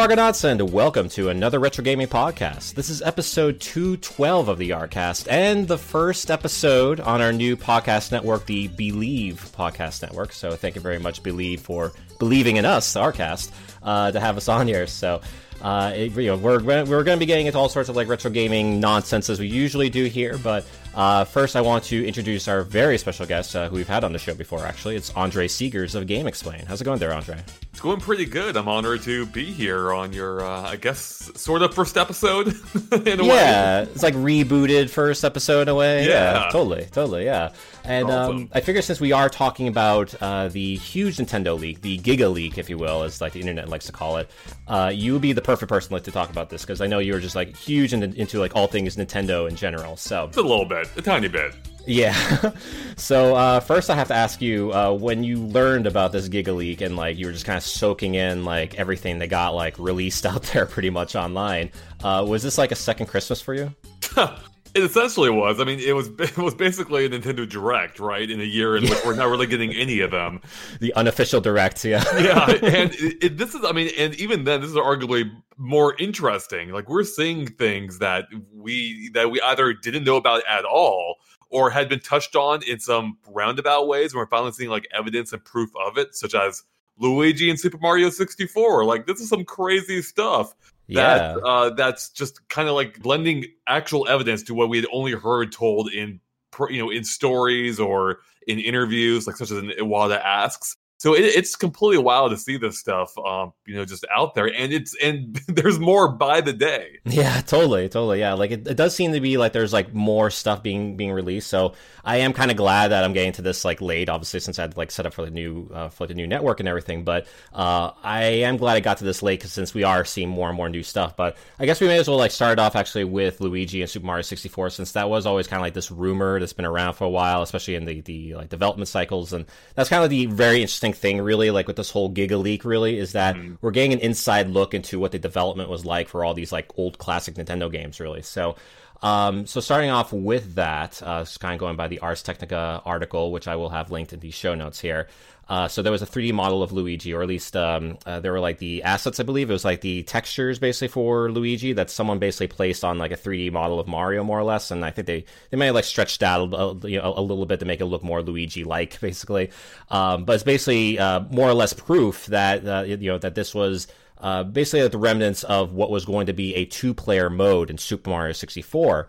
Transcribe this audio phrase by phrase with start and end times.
[0.00, 2.72] Argonauts, and welcome to another Retro Gaming Podcast.
[2.72, 8.10] This is episode 212 of the Arcast, and the first episode on our new podcast
[8.10, 10.32] network, the Believe Podcast Network.
[10.32, 13.52] So, thank you very much, Believe, for believing in us, our cast,
[13.82, 14.86] uh, to have us on here.
[14.86, 15.20] So,
[15.60, 18.06] uh, it, you know, we're we're going to be getting into all sorts of like
[18.06, 20.64] retro gaming nonsense as we usually do here, but
[20.94, 24.12] uh, first, I want to introduce our very special guest uh, who we've had on
[24.12, 24.66] the show before.
[24.66, 26.64] Actually, it's Andre Segers of GameXplain.
[26.64, 27.40] How's it going there, Andre?
[27.70, 28.56] It's going pretty good.
[28.56, 32.48] I'm honored to be here on your, uh, I guess, sort of first episode.
[33.06, 33.88] in a yeah, way.
[33.92, 36.08] it's like rebooted first episode in a way.
[36.08, 36.48] Yeah.
[36.50, 37.52] totally, totally, yeah.
[37.84, 38.36] And Awesome.
[38.36, 42.32] um, I figure since we are talking about uh, the huge Nintendo leak, the Giga
[42.32, 44.30] leak, if you will, as like the internet likes to call it,
[44.68, 46.98] uh, you would be the perfect person like, to talk about this because I know
[46.98, 49.96] you were just like huge into, into like all things Nintendo in general.
[49.96, 51.54] So Just a little bit, a tiny bit.
[51.86, 52.52] Yeah.
[52.96, 56.54] so uh, first, I have to ask you uh, when you learned about this Giga
[56.54, 59.78] leak and like you were just kind of soaking in like everything that got like
[59.78, 61.70] released out there pretty much online.
[62.04, 63.74] Uh, was this like a second Christmas for you?
[64.74, 65.60] It essentially was.
[65.60, 68.28] I mean, it was it was basically a Nintendo Direct, right?
[68.30, 70.40] In a year in which we're not really getting any of them.
[70.80, 72.02] The unofficial direct, yeah.
[72.18, 75.94] Yeah, and it, it, this is, I mean, and even then, this is arguably more
[75.98, 76.70] interesting.
[76.70, 81.16] Like we're seeing things that we that we either didn't know about at all
[81.50, 85.32] or had been touched on in some roundabout ways, and we're finally seeing like evidence
[85.32, 86.62] and proof of it, such as
[86.98, 88.84] Luigi in Super Mario 64.
[88.84, 90.54] Like this is some crazy stuff
[90.90, 91.36] yeah.
[91.44, 95.52] uh, that's just kind of like blending actual evidence to what we had only heard
[95.52, 96.20] told in
[96.68, 101.22] you know in stories or in interviews like such as in Iwata asks so it,
[101.24, 104.94] it's completely wild to see this stuff um you know just out there and it's
[105.02, 108.20] and there's more by the day Yeah, totally, totally.
[108.20, 111.12] Yeah, like it, it does seem to be like there's like more stuff being being
[111.12, 111.48] released.
[111.48, 111.74] So
[112.04, 114.62] I am kind of glad that I'm getting to this like late, obviously, since I
[114.62, 117.04] had like set up for the new uh, for the new network and everything.
[117.04, 120.28] But uh, I am glad I got to this late because since we are seeing
[120.28, 121.16] more and more new stuff.
[121.16, 124.06] But I guess we may as well like start off actually with Luigi and Super
[124.06, 127.04] Mario 64, since that was always kind of like this rumor that's been around for
[127.04, 129.32] a while, especially in the the like development cycles.
[129.32, 132.64] And that's kind of the very interesting thing, really, like with this whole Giga leak,
[132.64, 136.24] really, is that we're getting an inside look into what the development was like for
[136.24, 138.22] all these like old classic Nintendo games, really.
[138.22, 138.56] So,
[139.02, 142.82] um, so starting off with that, uh, just kind of going by the Ars Technica
[142.84, 145.08] article, which I will have linked in the show notes here.
[145.50, 148.30] Uh, so there was a 3D model of Luigi, or at least um, uh, there
[148.30, 149.50] were like the assets, I believe.
[149.50, 153.16] It was like the textures basically for Luigi that someone basically placed on like a
[153.16, 154.70] 3D model of Mario, more or less.
[154.70, 157.46] And I think they, they may have like stretched out a, you know, a little
[157.46, 159.50] bit to make it look more Luigi-like, basically.
[159.90, 163.52] Um, but it's basically uh, more or less proof that uh, you know that this
[163.52, 167.78] was uh, basically the remnants of what was going to be a two-player mode in
[167.78, 169.08] Super Mario 64.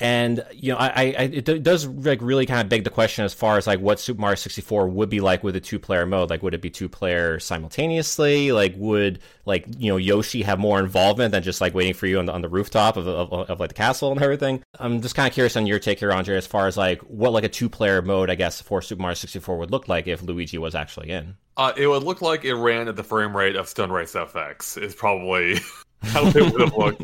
[0.00, 0.88] And you know, I,
[1.18, 4.00] I it does like really kind of beg the question as far as like what
[4.00, 6.30] Super Mario 64 would be like with a two-player mode.
[6.30, 8.52] Like, would it be two-player simultaneously?
[8.52, 12.18] Like, would like you know Yoshi have more involvement than just like waiting for you
[12.18, 14.62] on the on the rooftop of of, of like the castle and everything?
[14.78, 17.32] I'm just kind of curious on your take here, Andre, as far as like what
[17.32, 20.56] like a two-player mode, I guess, for Super Mario 64 would look like if Luigi
[20.56, 21.36] was actually in.
[21.58, 24.80] uh, it would look like it ran at the frame rate of Stunt Race FX
[24.80, 25.58] is probably
[26.06, 27.00] how it would have looked.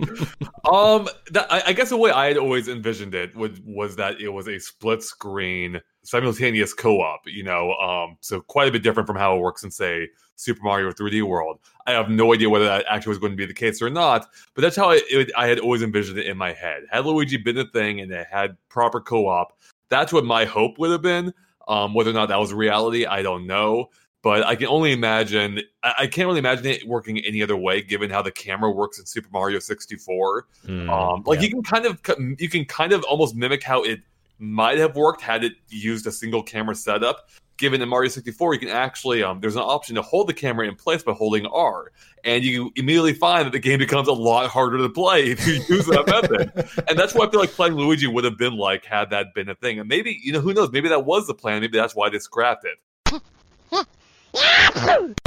[0.67, 4.21] um, that, I, I guess the way I had always envisioned it was was that
[4.21, 7.21] it was a split screen simultaneous co-op.
[7.27, 10.63] You know, um, so quite a bit different from how it works in say Super
[10.63, 11.61] Mario 3D World.
[11.87, 14.27] I have no idea whether that actually was going to be the case or not,
[14.55, 16.83] but that's how I, it, I had always envisioned it in my head.
[16.91, 19.57] Had Luigi been a thing and it had proper co-op,
[19.91, 21.33] that's what my hope would have been.
[21.69, 23.91] Um, whether or not that was reality, I don't know
[24.23, 25.61] but I can only imagine.
[25.83, 28.99] I I can't really imagine it working any other way, given how the camera works
[28.99, 30.47] in Super Mario 64.
[30.67, 31.47] Hmm, Um, like yeah.
[31.47, 32.01] you can kind of
[32.41, 34.01] you can kind of almost mimic how it
[34.41, 37.29] might have worked had it used a single camera setup.
[37.57, 40.69] Given in Mario 64, you can actually um, there's an option to hold the camera
[40.69, 41.91] in place by holding R,
[42.23, 45.55] and you immediately find that the game becomes a lot harder to play if you
[45.69, 46.53] use that method.
[46.89, 49.49] And that's what I feel like playing Luigi would have been like had that been
[49.49, 49.81] a thing.
[49.81, 51.61] And maybe you know who knows, maybe that was the plan.
[51.61, 53.21] Maybe that's why they scrapped it.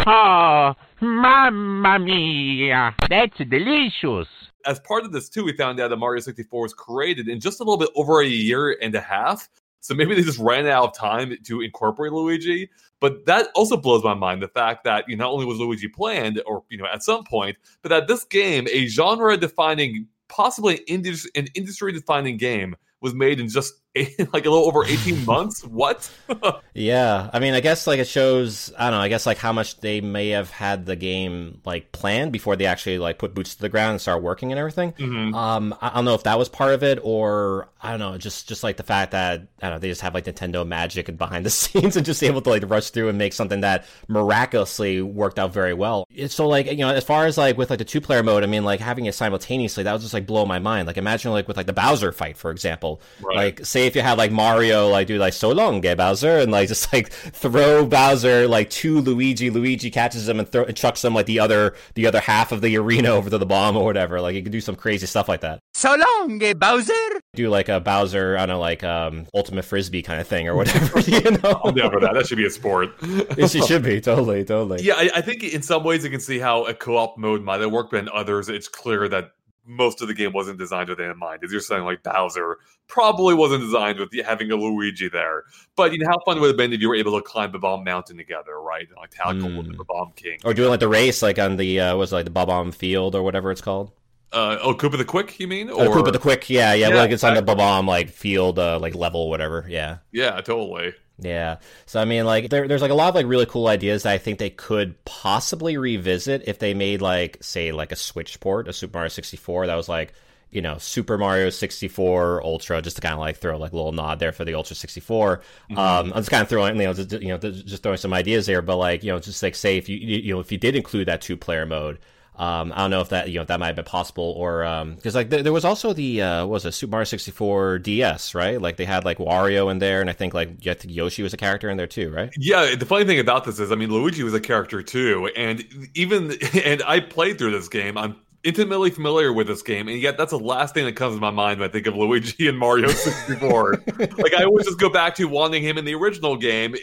[0.07, 2.95] Oh, mamma mia!
[3.09, 4.27] That's delicious.
[4.65, 7.59] as part of this too, we found out that Mario 64 was created in just
[7.59, 9.49] a little bit over a year and a half
[9.81, 12.69] So maybe they just ran out of time to incorporate Luigi.
[12.99, 15.87] But that also blows my mind the fact that you know, not only was Luigi
[15.87, 21.47] planned, or you know, at some point, but that this game, a genre-defining, possibly an
[21.55, 25.63] industry-defining game, was made in just like a little over 18 months?
[25.65, 26.09] What?
[26.73, 29.51] Yeah i mean i guess like it shows i don't know i guess like how
[29.51, 33.55] much they may have had the game like planned before they actually like put boots
[33.55, 34.93] to the ground and start working and everything.
[34.93, 35.35] Mm-hmm.
[35.35, 38.47] um i don't know if that was part of it or i don't know just
[38.47, 41.17] just like the fact that i don't know they just have like nintendo magic and
[41.17, 45.01] behind the scenes and just able to like rush through and make something that miraculously
[45.01, 46.07] worked out very well.
[46.27, 48.47] So like you know as far as like with like the two player mode i
[48.47, 50.87] mean like having it simultaneously that was just like blow my mind.
[50.87, 53.01] Like imagine like with like the bowser fight for example.
[53.21, 53.35] Right.
[53.35, 56.39] like say say if you had like Mario like do like so long, gay Bowser,
[56.39, 60.75] and like just like throw Bowser like to Luigi, Luigi catches him and throw and
[60.75, 63.75] chucks him like the other the other half of the arena over to the bomb
[63.75, 64.21] or whatever.
[64.21, 65.59] Like you could do some crazy stuff like that.
[65.73, 66.93] So long, gay Bowser.
[67.33, 70.99] Do like a Bowser, on don't like um ultimate frisbee kind of thing or whatever.
[71.09, 72.13] you know, I'm down for that.
[72.13, 72.89] That should be a sport.
[73.01, 74.83] it should be totally, totally.
[74.83, 77.61] Yeah, I, I think in some ways you can see how a co-op mode might
[77.61, 79.31] have worked, but in others it's clear that
[79.65, 81.43] most of the game wasn't designed with that in mind.
[81.43, 85.43] As you're saying, like Bowser probably wasn't designed with having a Luigi there.
[85.75, 87.51] But you know how fun it would have been if you were able to climb
[87.51, 88.87] the bomb mountain together, right?
[88.87, 89.77] And, like tackle mm.
[89.77, 92.25] the bomb king, or doing like the race, like on the uh, was it, like
[92.25, 93.91] the bomb field or whatever it's called.
[94.33, 95.69] Uh, oh, Koopa the Quick, you mean?
[95.69, 98.59] Or oh, Koopa the Quick, yeah, yeah, yeah like it's on the bomb like field,
[98.59, 99.65] uh, like level, whatever.
[99.67, 100.93] Yeah, yeah, totally.
[101.21, 101.57] Yeah.
[101.85, 104.13] So I mean, like there, there's like a lot of like really cool ideas that
[104.13, 108.67] I think they could possibly revisit if they made like say like a Switch port,
[108.67, 110.13] a Super Mario 64 that was like
[110.49, 113.91] you know Super Mario 64 Ultra, just to kind of like throw like a little
[113.91, 115.37] nod there for the Ultra 64.
[115.37, 115.77] Mm-hmm.
[115.77, 118.47] Um, I'm just kind of throwing you know just, you know just throwing some ideas
[118.47, 120.75] there, but like you know just like say if you you know if you did
[120.75, 121.99] include that two player mode.
[122.41, 124.61] Um, I don't know if that you know that might have been possible or
[124.95, 128.33] because um, like there, there, was also the uh, was a Super Mario 64 DS
[128.33, 128.59] right?
[128.59, 131.35] Like they had like Wario in there and I think like I think Yoshi was
[131.35, 132.33] a character in there too right?
[132.39, 135.63] Yeah the funny thing about this is I mean Luigi was a character too and
[135.93, 136.31] even
[136.65, 137.95] and I played through this game.
[137.95, 141.21] I'm intimately familiar with this game, and yet that's the last thing that comes to
[141.21, 143.83] my mind when I think of Luigi and Mario 64.
[144.17, 146.75] like I always just go back to wanting him in the original game,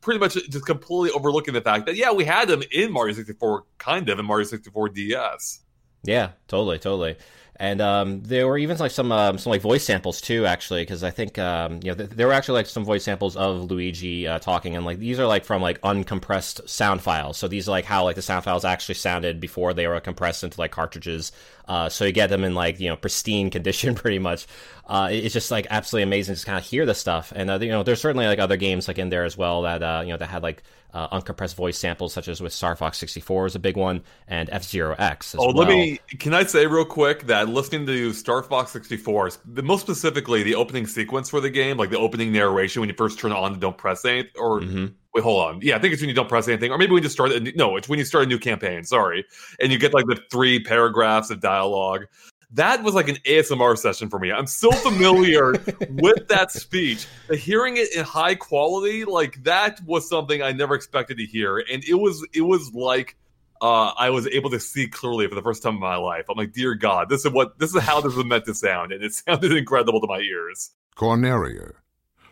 [0.00, 3.64] pretty much just completely overlooking the fact that yeah, we had them in Mario 64,
[3.78, 5.60] kind of in Mario 64 DS.
[6.04, 7.16] Yeah, totally, totally
[7.58, 11.02] and um, there were even like some um, some like voice samples too, actually, because
[11.02, 14.26] I think um, you know th- there were actually like some voice samples of Luigi
[14.26, 17.38] uh, talking, and like these are like from like uncompressed sound files.
[17.38, 20.44] So these are like how like the sound files actually sounded before they were compressed
[20.44, 21.32] into like cartridges.
[21.68, 24.46] Uh, so you get them in like you know pristine condition, pretty much.
[24.86, 27.68] Uh, it's just like absolutely amazing to kind of hear this stuff, and uh, you
[27.68, 30.16] know there's certainly like other games like in there as well that uh, you know
[30.16, 30.62] that had like
[30.96, 34.48] uh, uncompressed voice samples, such as with Star Fox 64 is a big one, and
[34.50, 35.34] F Zero X.
[35.38, 35.54] oh, well.
[35.54, 35.98] let me.
[36.18, 40.54] Can I say real quick that listening to Star Fox 64, the, most specifically the
[40.54, 43.76] opening sequence for the game, like the opening narration when you first turn on, don't
[43.76, 44.86] press anything, or mm-hmm.
[45.16, 47.02] Wait, hold on, yeah, I think it's when you don't press anything, or maybe when
[47.02, 47.32] you start.
[47.32, 48.84] A, no, it's when you start a new campaign.
[48.84, 49.24] Sorry,
[49.58, 52.06] and you get like the three paragraphs of dialogue
[52.52, 54.30] that was like an ASMR session for me.
[54.30, 55.52] I'm so familiar
[55.90, 57.06] with that speech.
[57.30, 61.84] Hearing it in high quality, like that was something I never expected to hear, and
[61.84, 63.16] it was it was like
[63.60, 66.26] uh, I was able to see clearly for the first time in my life.
[66.28, 68.92] I'm like, dear God, this is what this is how this was meant to sound,
[68.92, 70.70] and it sounded incredible to my ears.
[70.96, 71.72] Corneria,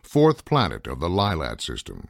[0.02, 2.08] fourth planet of the Lylat system.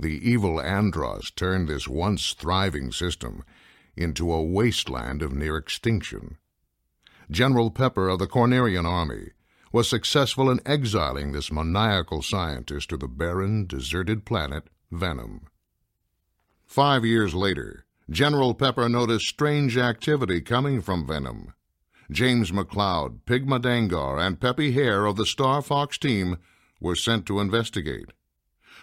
[0.00, 3.44] The evil Andross turned this once thriving system
[3.94, 6.38] into a wasteland of near extinction.
[7.30, 9.32] General Pepper of the Cornerian Army,
[9.72, 15.42] was successful in exiling this maniacal scientist to the barren, deserted planet Venom.
[16.66, 21.52] Five years later, General Pepper noticed strange activity coming from Venom.
[22.10, 26.38] James McCloud, Pigma Dengar, and Peppy Hare of the Star Fox team
[26.80, 28.10] were sent to investigate.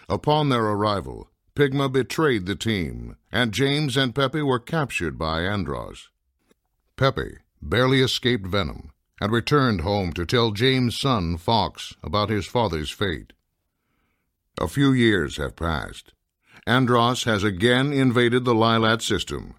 [0.08, 6.08] Upon their arrival, Pigma betrayed the team, and James and Peppy were captured by Andross.
[6.96, 12.90] Peppy, barely escaped Venom, and returned home to tell James' son, Fox, about his father's
[12.90, 13.32] fate.
[14.58, 16.14] A few years have passed.
[16.66, 19.54] Andross has again invaded the Lylat system.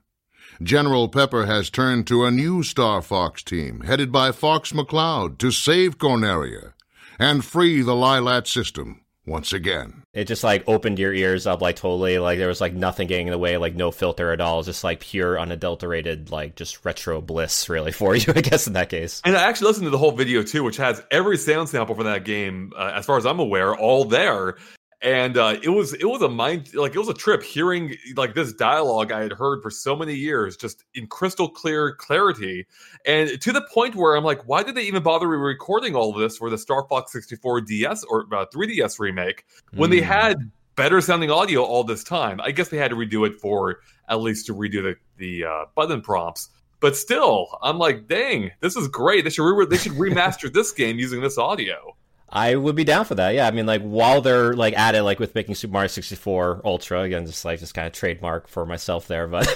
[0.64, 5.52] General Pepper has turned to a new Star Fox team, headed by Fox McCloud, to
[5.52, 6.74] save Corneria
[7.20, 8.99] and free the Lylat system
[9.30, 10.04] once again.
[10.14, 13.28] It just like opened your ears up like totally like there was like nothing getting
[13.28, 14.64] in the way, like no filter at all.
[14.64, 18.90] Just like pure unadulterated like just retro bliss really for you, I guess in that
[18.90, 19.22] case.
[19.24, 22.04] And I actually listened to the whole video too, which has every sound sample for
[22.04, 24.58] that game, uh, as far as I'm aware, all there.
[25.02, 28.34] And uh, it was it was a mind like it was a trip hearing like
[28.36, 32.66] this dialogue I had heard for so many years, just in crystal clear clarity,
[33.06, 36.20] and to the point where I'm like, why did they even bother recording all of
[36.20, 40.06] this for the Star Fox 64 DS or uh, 3DS remake when they Hmm.
[40.06, 42.42] had better sounding audio all this time?
[42.42, 43.80] I guess they had to redo it for
[44.10, 46.50] at least to redo the the uh, button prompts.
[46.82, 49.24] But still, I'm like, dang, this is great.
[49.26, 51.96] They should re- they should remaster this game using this audio.
[52.32, 53.34] I would be down for that.
[53.34, 56.62] Yeah, I mean, like while they're like at it, like with making Super Mario 64
[56.64, 59.48] Ultra again, just like just kind of trademark for myself there, but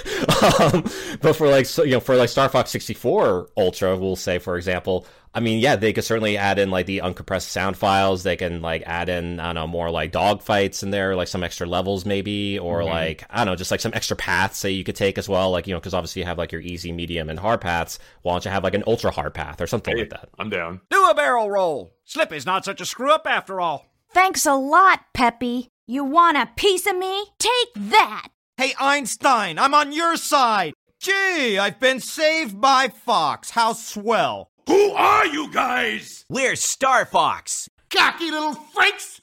[0.60, 0.82] um,
[1.20, 4.56] but for like so, you know for like Star Fox 64 Ultra, we'll say for
[4.56, 8.22] example, I mean, yeah, they could certainly add in like the uncompressed sound files.
[8.22, 11.26] They can like add in I don't know more like dog fights in there, like
[11.26, 12.88] some extra levels maybe, or mm-hmm.
[12.88, 15.50] like I don't know, just like some extra paths that you could take as well.
[15.50, 17.98] Like you know, because obviously you have like your easy, medium, and hard paths.
[18.22, 20.28] Why don't you have like an ultra hard path or something Hey, like that?
[20.38, 20.80] I'm down.
[20.88, 21.96] Do a barrel roll.
[22.04, 23.86] Slippy's not such a screw up after all.
[24.12, 25.68] Thanks a lot, Peppy.
[25.88, 27.26] You want a piece of me?
[27.38, 28.28] Take that!
[28.56, 30.74] Hey, Einstein, I'm on your side.
[31.00, 33.50] Gee, I've been saved by Fox.
[33.50, 34.48] How swell.
[34.66, 36.24] Who are you guys?
[36.28, 37.68] We're Star Fox.
[37.90, 39.20] Cocky little freaks!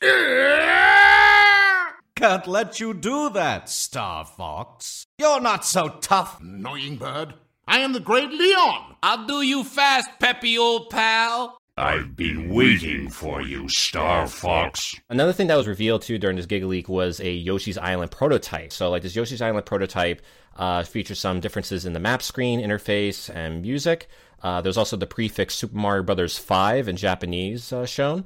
[2.15, 5.07] Can't let you do that, Star Fox.
[5.17, 6.39] You're not so tough.
[6.39, 7.33] Annoying bird.
[7.67, 8.95] I am the great Leon.
[9.01, 11.57] I'll do you fast, Peppy, old pal.
[11.81, 14.95] I've been waiting for you, Star Fox.
[15.09, 18.71] Another thing that was revealed too during this Giga Leak was a Yoshi's Island prototype.
[18.71, 20.21] So, like this Yoshi's Island prototype
[20.57, 24.09] uh, features some differences in the map screen interface and music.
[24.43, 28.25] Uh, there's also the prefix Super Mario Brothers 5 in Japanese uh, shown.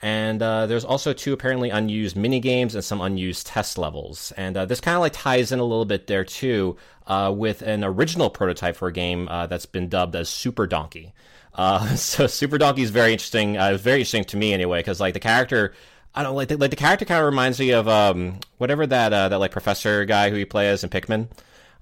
[0.00, 4.32] And uh, there's also two apparently unused mini games and some unused test levels.
[4.38, 7.60] And uh, this kind of like ties in a little bit there too uh, with
[7.60, 11.12] an original prototype for a game that's been dubbed as Super Donkey.
[11.54, 13.56] Uh, so Super Donkey is very interesting.
[13.56, 15.74] Uh, it was very interesting to me anyway because like the character,
[16.14, 18.86] I don't know, like the, like the character kind of reminds me of um whatever
[18.86, 21.28] that uh, that like professor guy who he plays in Pikmin.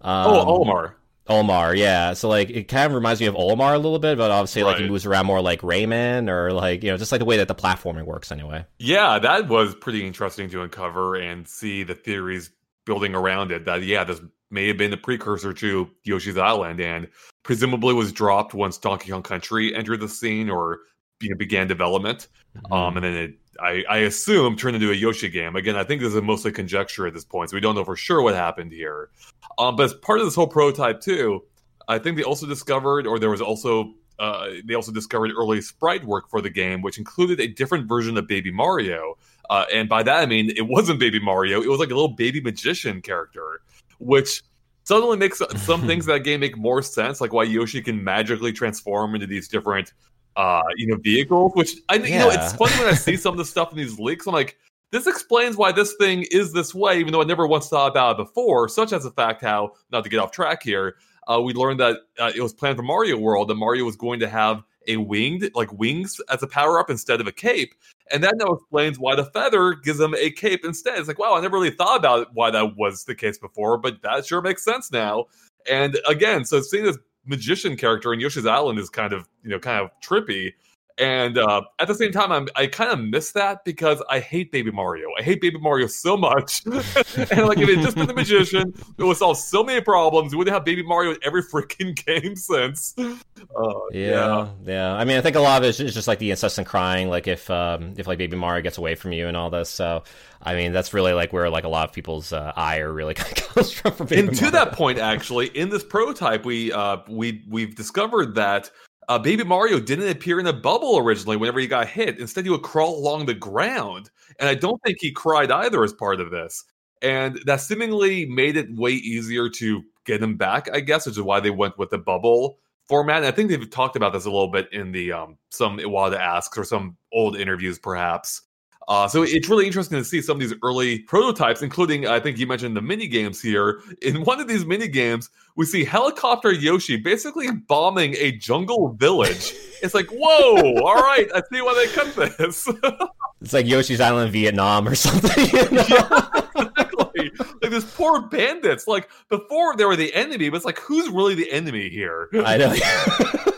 [0.00, 0.95] Um, Oh, Olimar.
[1.29, 2.14] Olimar, yeah.
[2.14, 4.79] So like it kind of reminds me of Olimar a little bit, but obviously like
[4.79, 7.49] he moves around more like Rayman or like you know just like the way that
[7.49, 8.64] the platforming works anyway.
[8.79, 12.50] Yeah, that was pretty interesting to uncover and see the theories
[12.85, 13.65] building around it.
[13.65, 14.21] That yeah, this
[14.51, 17.09] may have been the precursor to Yoshi's Island, and
[17.43, 20.81] presumably was dropped once Donkey Kong Country entered the scene or
[21.21, 22.29] you know, began development.
[22.71, 25.57] Um, and then it, I, I assume, turned into a Yoshi game.
[25.57, 27.97] Again, I think this is mostly conjecture at this point, so we don't know for
[27.97, 29.11] sure what happened here.
[29.59, 31.45] Um, but as part of this whole prototype too,
[31.89, 36.05] I think they also discovered, or there was also uh, they also discovered early sprite
[36.05, 39.17] work for the game, which included a different version of Baby Mario.
[39.52, 42.09] Uh, and by that I mean it wasn't Baby Mario; it was like a little
[42.09, 43.61] baby magician character,
[43.99, 44.42] which
[44.85, 49.14] suddenly makes some things that game make more sense, like why Yoshi can magically transform
[49.14, 49.92] into these different,
[50.37, 51.52] uh, you know, vehicles.
[51.54, 53.99] Which I, you know, it's funny when I see some of the stuff in these
[53.99, 54.26] leaks.
[54.26, 54.56] I'm like,
[54.90, 58.18] this explains why this thing is this way, even though I never once thought about
[58.18, 58.71] it before.
[58.71, 60.97] Such as the fact how, not to get off track here,
[61.29, 64.21] uh, we learned that uh, it was planned for Mario World that Mario was going
[64.21, 67.75] to have a winged, like wings as a power up instead of a cape.
[68.11, 70.99] And that now explains why the feather gives him a cape instead.
[70.99, 74.02] It's like, wow, I never really thought about why that was the case before, but
[74.02, 75.26] that sure makes sense now.
[75.71, 79.59] And again, so seeing this magician character in Yoshi's Island is kind of, you know,
[79.59, 80.52] kind of trippy.
[80.99, 84.53] And uh, at the same time, I'm, I kind of miss that because I hate
[84.53, 85.09] Baby Mario.
[85.19, 86.65] I hate Baby Mario so much.
[86.67, 90.33] and like, if it just been the magician, it would solve so many problems.
[90.33, 92.95] We wouldn't have Baby Mario in every freaking game since.
[92.99, 94.95] Uh, Yeah, yeah.
[94.95, 97.27] I mean, I think a lot of it is just like the incessant crying, like
[97.27, 99.71] if um, if like Baby Mario gets away from you and all this.
[99.71, 100.05] So,
[100.43, 103.39] I mean, that's really like where like a lot of people's uh, ire really kind
[103.39, 104.07] of comes from.
[104.07, 104.51] Baby and to Mario.
[104.51, 108.71] that point, actually, in this prototype, we uh, we we've discovered that
[109.09, 111.37] uh, Baby Mario didn't appear in a bubble originally.
[111.37, 114.99] Whenever he got hit, instead he would crawl along the ground, and I don't think
[115.00, 116.64] he cried either as part of this.
[117.02, 121.23] And that seemingly made it way easier to get him back, I guess, which is
[121.23, 123.18] why they went with the bubble format.
[123.18, 126.18] And I think they've talked about this a little bit in the um, some Iwata
[126.18, 128.42] asks or some old interviews, perhaps.
[128.89, 132.39] Uh, so it's really interesting to see some of these early prototypes, including I think
[132.39, 133.81] you mentioned the mini games here.
[134.03, 139.55] In one of these mini games, we see helicopter Yoshi basically bombing a jungle village.
[139.83, 140.81] it's like, whoa!
[140.83, 142.69] All right, I see why they cut this.
[143.41, 145.47] it's like Yoshi's Island, Vietnam, or something.
[145.47, 146.29] You know?
[147.15, 147.31] exactly.
[147.61, 148.87] Like these poor bandits.
[148.87, 152.29] Like before they were the enemy, but it's like who's really the enemy here?
[152.45, 152.75] I know.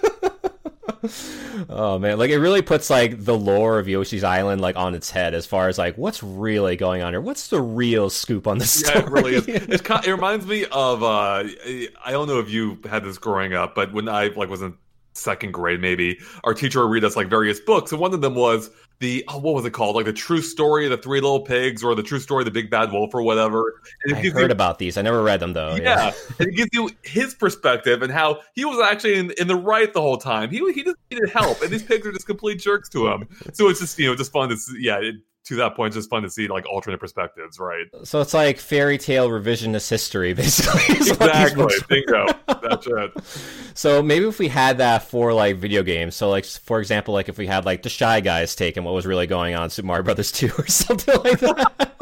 [1.69, 5.11] oh man, like it really puts like the lore of Yoshi's Island like on its
[5.11, 7.21] head as far as like what's really going on here.
[7.21, 9.47] What's the real scoop on this Yeah, it really is.
[9.47, 13.55] It's kind it reminds me of uh, I don't know if you had this growing
[13.55, 14.76] up, but when I like was in
[15.14, 18.35] second grade maybe, our teacher would read us like various books, and one of them
[18.35, 19.96] was the oh, what was it called?
[19.96, 22.50] Like the true story of the Three Little Pigs, or the true story of the
[22.50, 23.80] Big Bad Wolf, or whatever.
[24.04, 24.96] And I heard you, about these.
[24.96, 25.74] I never read them though.
[25.76, 26.12] Yeah, yeah.
[26.38, 29.92] and it gives you his perspective and how he was actually in, in the right
[29.92, 30.50] the whole time.
[30.50, 33.28] He he just needed help, and these pigs are just complete jerks to him.
[33.52, 34.98] So it's just you know just fun to see, yeah.
[34.98, 37.86] It, to that point, it's just fun to see like alternate perspectives, right?
[38.04, 40.96] So it's like fairy tale revisionist history, basically.
[40.96, 41.74] exactly.
[41.88, 42.26] Bingo.
[42.62, 43.12] That's it.
[43.74, 47.28] So maybe if we had that for like video games, so like for example, like
[47.28, 49.86] if we had like the Shy Guys take and what was really going on Super
[49.86, 51.92] Mario Brothers Two or something like that.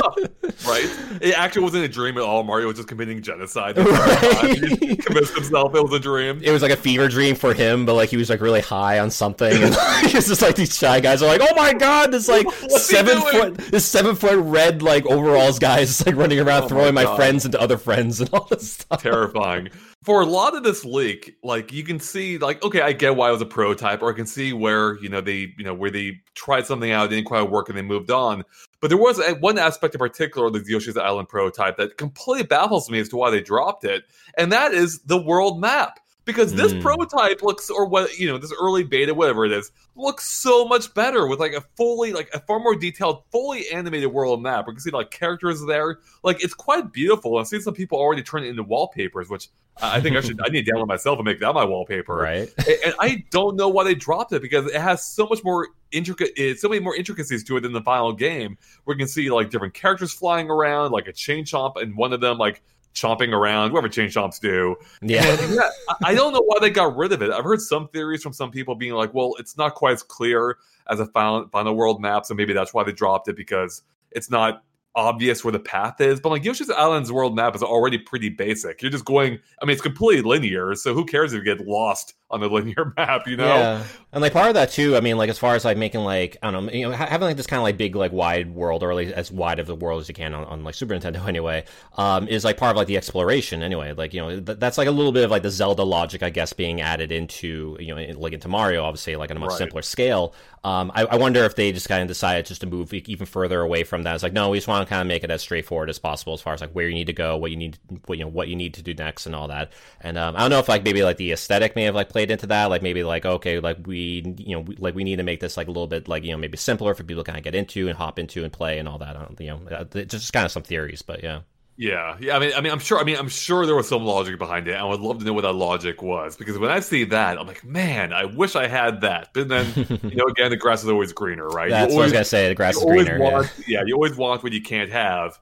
[0.67, 1.19] right?
[1.21, 2.43] It actually wasn't a dream at all.
[2.43, 3.77] Mario was just committing genocide.
[3.79, 4.59] Right.
[4.81, 6.41] He convinced himself it was a dream.
[6.43, 8.99] It was like a fever dream for him, but like he was like really high
[9.01, 9.75] on something, and
[10.15, 13.57] it's just like these shy guys are like, "Oh my god, this like seven foot,
[13.71, 17.17] this seven foot red like overalls guy is like running around oh throwing my, my
[17.17, 19.71] friends into other friends and all this stuff." Terrifying
[20.03, 23.29] for a lot of this leak, like you can see, like okay, I get why
[23.29, 25.91] it was a prototype, or I can see where you know they, you know, where
[25.91, 28.45] they tried something out, didn't quite work, and they moved on.
[28.81, 32.47] But there was a, one aspect in particular of the Yoshi's Island prototype that completely
[32.47, 34.05] baffles me as to why they dropped it,
[34.37, 36.81] and that is the world map because this mm.
[36.81, 40.93] prototype looks or what you know this early beta whatever it is looks so much
[40.95, 44.73] better with like a fully like a far more detailed fully animated world map we
[44.73, 45.99] can see like characters there.
[46.23, 47.39] Like it's quite beautiful.
[47.39, 49.49] I've seen some people already turn it into wallpapers which
[49.81, 52.17] i think i should i need to download myself and make that my wallpaper.
[52.17, 52.53] Right.
[52.85, 56.33] And, i don't know why they dropped it because it has so much more intricate
[56.37, 58.59] it's so many more intricacies to it than the final game.
[58.85, 62.13] Where you can see like different characters flying around like a chain chomp and one
[62.13, 62.63] of them like
[62.95, 64.77] chomping around, whatever chain chomps do.
[65.01, 65.27] Yeah.
[65.27, 65.71] And, yeah.
[66.05, 67.31] I don't know why they got rid of it.
[67.31, 70.59] I've heard some theories from some people being like, well, it's not quite as clear
[70.89, 74.31] as a final, final world map, so maybe that's why they dropped it because it's
[74.31, 74.63] not
[74.95, 76.21] obvious where the path is.
[76.21, 78.83] But like Yoshi's Island's world map is already pretty basic.
[78.83, 82.15] You're just going, I mean, it's completely linear, so who cares if you get lost
[82.33, 83.47] on the linear map, you know?
[83.47, 83.85] Yeah.
[84.15, 86.37] And like part of that too, I mean, like as far as like making like
[86.43, 88.83] I don't know, you know, having like this kind of like big like wide world,
[88.83, 90.95] or at least as wide of the world as you can on, on like Super
[90.95, 91.65] Nintendo anyway,
[91.97, 93.93] um, is like part of like the exploration anyway.
[93.93, 96.29] Like you know, th- that's like a little bit of like the Zelda logic, I
[96.29, 99.51] guess, being added into you know, in, like into Mario, obviously, like on a much
[99.51, 99.59] right.
[99.59, 100.35] simpler scale.
[100.65, 103.63] Um, I, I, wonder if they just kind of decided just to move even further
[103.63, 104.15] away from that.
[104.15, 106.35] It's like no, we just want to kind of make it as straightforward as possible
[106.35, 108.31] as far as like where you need to go, what you need, what you know,
[108.31, 109.73] what you need to do next, and all that.
[110.03, 112.22] And um, I don't know if like maybe like the aesthetic may have like played
[112.31, 114.61] into that, like maybe like okay, like we you know.
[114.61, 116.57] We, like we need to make this like a little bit like you know maybe
[116.57, 118.99] simpler for people to kind of get into and hop into and play and all
[118.99, 119.41] that.
[119.41, 121.41] You know, uh, just kind of some theories, but yeah.
[121.77, 122.37] Yeah, yeah.
[122.37, 122.99] I mean, I mean, I'm sure.
[123.01, 124.75] I mean, I'm sure there was some logic behind it.
[124.75, 127.47] I would love to know what that logic was because when I see that, I'm
[127.47, 129.31] like, man, I wish I had that.
[129.33, 129.67] But then,
[130.03, 131.71] you know, again, the grass is always greener, right?
[131.71, 132.49] That's always, what I was gonna say.
[132.49, 133.19] The grass is greener.
[133.19, 133.79] Want, yeah.
[133.79, 135.39] yeah, you always want what you can't have.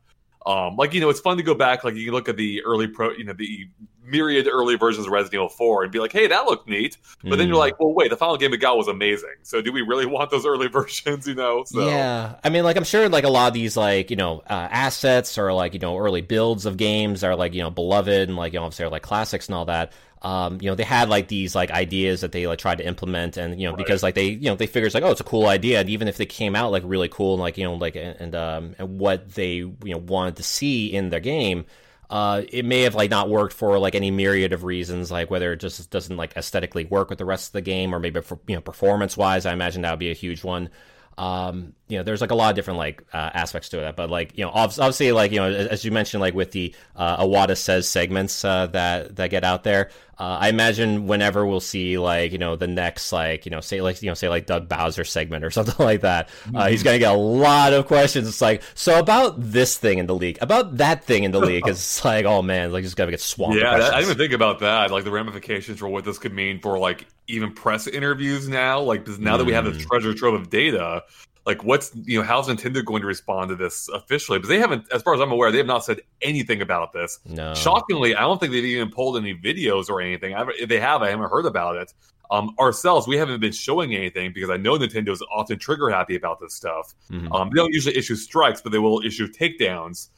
[0.46, 1.82] Um, like you know, it's fun to go back.
[1.82, 3.68] Like you can look at the early pro, you know, the
[4.10, 6.96] myriad early versions of Resident Evil 4 and be like, hey, that looked neat.
[7.22, 7.38] But mm.
[7.38, 7.60] then you're mm.
[7.60, 9.34] like, well, wait, the final game we got was amazing.
[9.42, 11.64] So do we really want those early versions, you know?
[11.64, 11.86] So.
[11.86, 12.36] Yeah.
[12.42, 15.38] I mean, like, I'm sure, like, a lot of these, like, you know, uh, assets
[15.38, 18.52] or, like, you know, early builds of games are, like, you know, beloved and, like,
[18.52, 19.92] you know, obviously are, like, classics and all that.
[20.22, 23.38] Um, you know, they had like these like ideas that they like tried to implement,
[23.38, 23.78] and you know, right.
[23.78, 25.88] because like they, you know, they figure it's like, oh, it's a cool idea, and
[25.88, 28.74] even if they came out like really cool and like you know, like and um,
[28.78, 31.64] and what they you know wanted to see in their game,
[32.10, 35.52] uh, it may have like not worked for like any myriad of reasons, like whether
[35.52, 38.40] it just doesn't like aesthetically work with the rest of the game, or maybe for,
[38.48, 39.46] you know performance wise.
[39.46, 40.70] I imagine that would be a huge one.
[41.16, 44.10] Um, you know, there's like a lot of different like uh, aspects to it, but
[44.10, 47.50] like you know, obviously, like you know, as you mentioned, like with the uh, Iwata
[47.50, 52.30] Asks segments uh, that that get out there, uh, I imagine whenever we'll see like
[52.30, 55.02] you know the next like you know say like you know say like Doug Bowser
[55.02, 58.28] segment or something like that, uh, he's gonna get a lot of questions.
[58.28, 61.66] It's like so about this thing in the league, about that thing in the league.
[61.66, 63.58] It's like oh man, like just gotta get swamped.
[63.58, 64.90] Yeah, I didn't even think about that.
[64.90, 68.80] Like the ramifications for what this could mean for like even press interviews now.
[68.80, 69.38] Like now mm.
[69.38, 69.86] that we have this mm.
[69.86, 71.04] treasure trove of data,
[71.46, 74.38] like what's you know how's Nintendo going to respond to this officially?
[74.38, 77.18] Because they haven't, as far as I'm aware, they have not said anything about this.
[77.24, 77.54] No.
[77.54, 80.34] Shockingly, I don't think they've even pulled any videos or anything.
[80.34, 81.92] I if they have, I haven't heard about it.
[82.30, 86.14] Um, ourselves, we haven't been showing anything because I know Nintendo is often trigger happy
[86.14, 86.94] about this stuff.
[87.10, 87.32] Mm-hmm.
[87.32, 90.10] Um, they don't usually issue strikes, but they will issue takedowns.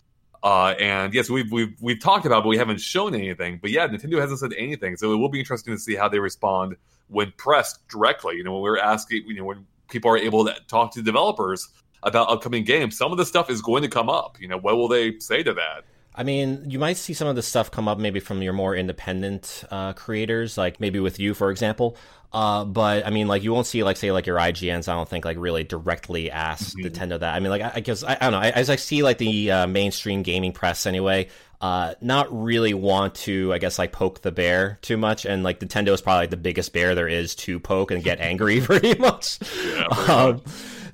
[0.43, 3.61] Uh, and yes, we've we've we've talked about, it, but we haven't shown anything.
[3.63, 6.19] But yeah, Nintendo hasn't said anything, so it will be interesting to see how they
[6.19, 6.77] respond
[7.09, 8.37] when pressed directly.
[8.37, 11.69] You know, when we're asking, you know, when people are able to talk to developers
[12.03, 14.41] about upcoming games, some of the stuff is going to come up.
[14.41, 15.85] You know, what will they say to that?
[16.14, 18.77] I mean, you might see some of this stuff come up maybe from your more
[18.77, 21.96] independent uh, creators, like maybe with you, for example.
[22.33, 24.88] Uh, but I mean, like you won't see like say like your IGNs.
[24.88, 26.87] I don't think like really directly ask mm-hmm.
[26.87, 27.35] Nintendo that.
[27.35, 28.40] I mean, like I, I guess I, I, don't know.
[28.40, 31.29] As I see like the uh, mainstream gaming press anyway,
[31.61, 35.27] uh, not really want to, I guess, like poke the bear too much.
[35.27, 38.18] And like Nintendo is probably like, the biggest bear there is to poke and get
[38.20, 39.38] angry pretty much.
[39.64, 40.42] Yeah, um, much.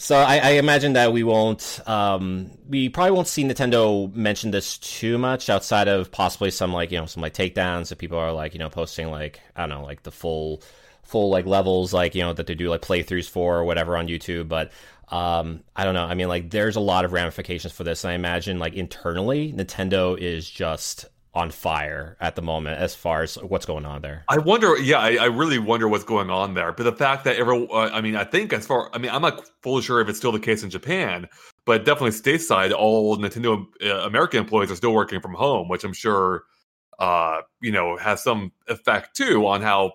[0.00, 4.78] So I, I, imagine that we won't, um, we probably won't see Nintendo mention this
[4.78, 8.32] too much outside of possibly some like you know some like takedowns if people are
[8.32, 10.62] like you know posting like I don't know like the full
[11.02, 14.06] full like levels like you know that they do like playthroughs for or whatever on
[14.06, 14.70] YouTube, but
[15.10, 16.04] um, I don't know.
[16.04, 19.52] I mean, like, there's a lot of ramifications for this, and I imagine, like, internally,
[19.52, 24.24] Nintendo is just on fire at the moment as far as what's going on there.
[24.28, 26.72] I wonder, yeah, I, I really wonder what's going on there.
[26.72, 29.22] But the fact that every, uh, I mean, I think as far, I mean, I'm
[29.22, 31.28] not fully sure if it's still the case in Japan,
[31.64, 35.92] but definitely stateside, all Nintendo uh, American employees are still working from home, which I'm
[35.92, 36.44] sure,
[36.98, 39.92] uh, you know, has some effect too on how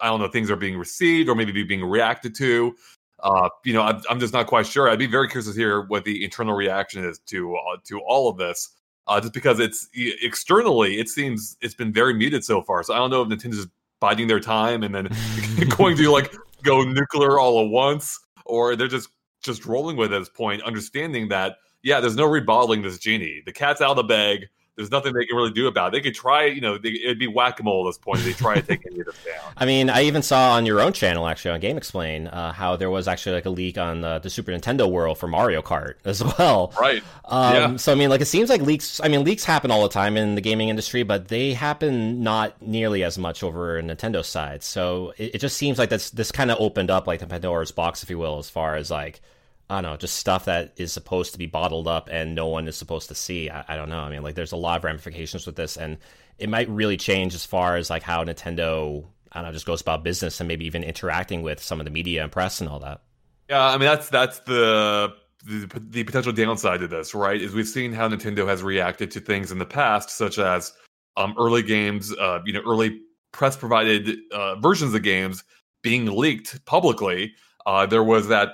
[0.00, 2.76] I don't know things are being received or maybe being reacted to.
[3.18, 4.90] Uh, you know, I'm, I'm, just not quite sure.
[4.90, 8.28] I'd be very curious to hear what the internal reaction is to uh, to all
[8.28, 8.75] of this
[9.08, 12.82] uh, just because it's externally it seems it's been very muted so far.
[12.82, 13.68] So I don't know if Nintendo's
[14.00, 15.08] biding their time and then
[15.76, 19.08] going to like go nuclear all at once, or they're just
[19.42, 23.42] just rolling with it at this point, understanding that yeah, there's no rebottling this genie.
[23.46, 25.92] The cat's out of the bag there's nothing they can really do about it.
[25.92, 28.20] They could try, you know, they, it'd be whack a mole at this point.
[28.20, 29.52] They try to take any of this down.
[29.56, 32.90] I mean, I even saw on your own channel, actually, on GameXplain, uh, how there
[32.90, 36.22] was actually like a leak on the, the, Super Nintendo world for Mario Kart as
[36.22, 36.74] well.
[36.78, 37.02] Right.
[37.24, 37.76] Um, yeah.
[37.76, 40.18] So, I mean, like, it seems like leaks, I mean, leaks happen all the time
[40.18, 44.62] in the gaming industry, but they happen not nearly as much over Nintendo's side.
[44.62, 47.72] So it, it just seems like this, this kind of opened up, like, the Pandora's
[47.72, 49.22] box, if you will, as far as, like,
[49.68, 52.68] I don't know, just stuff that is supposed to be bottled up and no one
[52.68, 53.50] is supposed to see.
[53.50, 53.98] I, I, don't know.
[53.98, 55.98] I mean, like, there's a lot of ramifications with this, and
[56.38, 59.80] it might really change as far as like how Nintendo, I don't know, just goes
[59.80, 62.78] about business and maybe even interacting with some of the media and press and all
[62.80, 63.02] that.
[63.48, 67.40] Yeah, I mean, that's that's the the, the potential downside to this, right?
[67.40, 70.72] Is we've seen how Nintendo has reacted to things in the past, such as
[71.16, 73.00] um, early games, uh, you know, early
[73.32, 75.44] press provided uh, versions of games
[75.82, 77.34] being leaked publicly.
[77.64, 78.50] Uh, there was that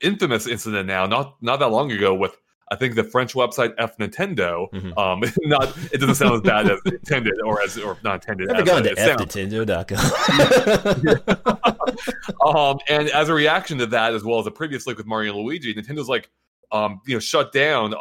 [0.00, 2.36] infamous incident now, not not that long ago, with
[2.70, 4.70] I think the French website F Nintendo.
[4.72, 4.98] Mm-hmm.
[4.98, 8.48] Um, not it doesn't sound as bad as intended or as or not intended.
[8.48, 9.98] Never gone to Nintendo.com.
[12.56, 15.36] um, and as a reaction to that, as well as a previous leak with Mario
[15.36, 16.28] and Luigi, Nintendo's like,
[16.72, 17.98] um, you know, shut down uh,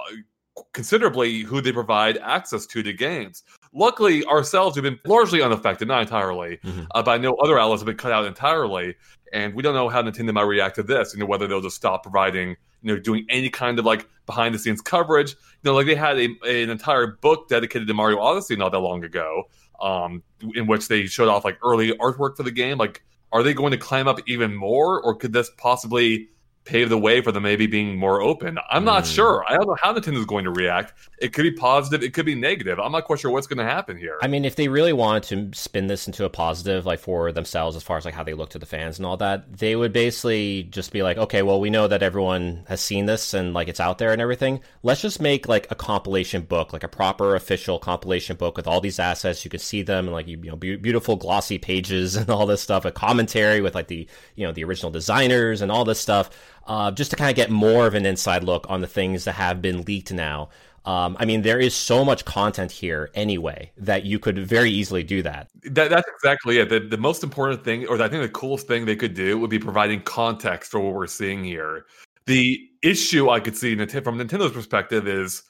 [0.74, 3.44] considerably who they provide access to the games.
[3.76, 6.84] Luckily, ourselves have been largely unaffected, not entirely, mm-hmm.
[6.96, 8.96] uh, but I know other outlets have been cut out entirely
[9.36, 11.14] and we don't know how Nintendo might react to this.
[11.14, 14.56] You know, whether they'll just stop providing, you know, doing any kind of like behind
[14.56, 15.32] the scenes coverage.
[15.32, 15.38] You
[15.72, 19.04] know, like they had a, an entire book dedicated to Mario Odyssey not that long
[19.04, 19.44] ago,
[19.82, 20.24] um,
[20.56, 22.78] in which they showed off like early artwork for the game.
[22.78, 26.30] Like, are they going to climb up even more, or could this possibly
[26.66, 28.58] pave the way for them maybe being more open.
[28.72, 29.14] I'm not mm.
[29.14, 29.46] sure.
[29.48, 30.94] I don't know how Nintendo is going to react.
[31.20, 32.04] It could be positive.
[32.04, 32.80] It could be negative.
[32.80, 34.18] I'm not quite sure what's going to happen here.
[34.22, 37.76] I mean, if they really wanted to spin this into a positive, like for themselves,
[37.76, 39.94] as far as like how they look to the fans and all that, they would
[39.94, 43.68] basically just be like, okay, well, we know that everyone has seen this and like
[43.68, 44.60] it's out there and everything.
[44.82, 48.82] Let's just make like a compilation book, like a proper official compilation book with all
[48.82, 49.46] these assets.
[49.46, 52.62] You can see them and like you know be- beautiful glossy pages and all this
[52.62, 56.32] stuff, a commentary with like the you know the original designers and all this stuff
[56.66, 59.34] uh, just to kind of get more of an inside look on the things that
[59.34, 60.50] have been leaked now.
[60.86, 65.04] Um, I mean, there is so much content here anyway that you could very easily
[65.04, 65.50] do that.
[65.64, 66.70] that that's exactly it.
[66.70, 69.50] The, the most important thing, or I think the coolest thing they could do would
[69.50, 71.86] be providing context for what we're seeing here.
[72.28, 75.44] The issue I could see from Nintendo's perspective is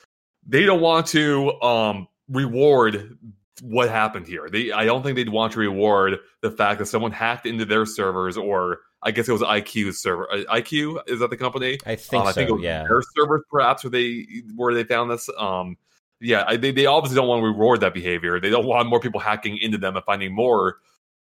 [0.46, 3.18] they don't want to um, reward
[3.62, 4.48] what happened here.
[4.50, 7.86] They, I don't think they'd want to reward the fact that someone hacked into their
[7.86, 10.30] servers or I guess it was iQue's server.
[10.32, 11.78] Uh, iQue is that the company?
[11.86, 12.84] I think um, I think so, yeah.
[12.84, 15.30] Their servers, perhaps, where they where they found this.
[15.38, 15.78] Um,
[16.20, 18.40] yeah, they they obviously don't want to reward that behavior.
[18.40, 20.78] They don't want more people hacking into them and finding more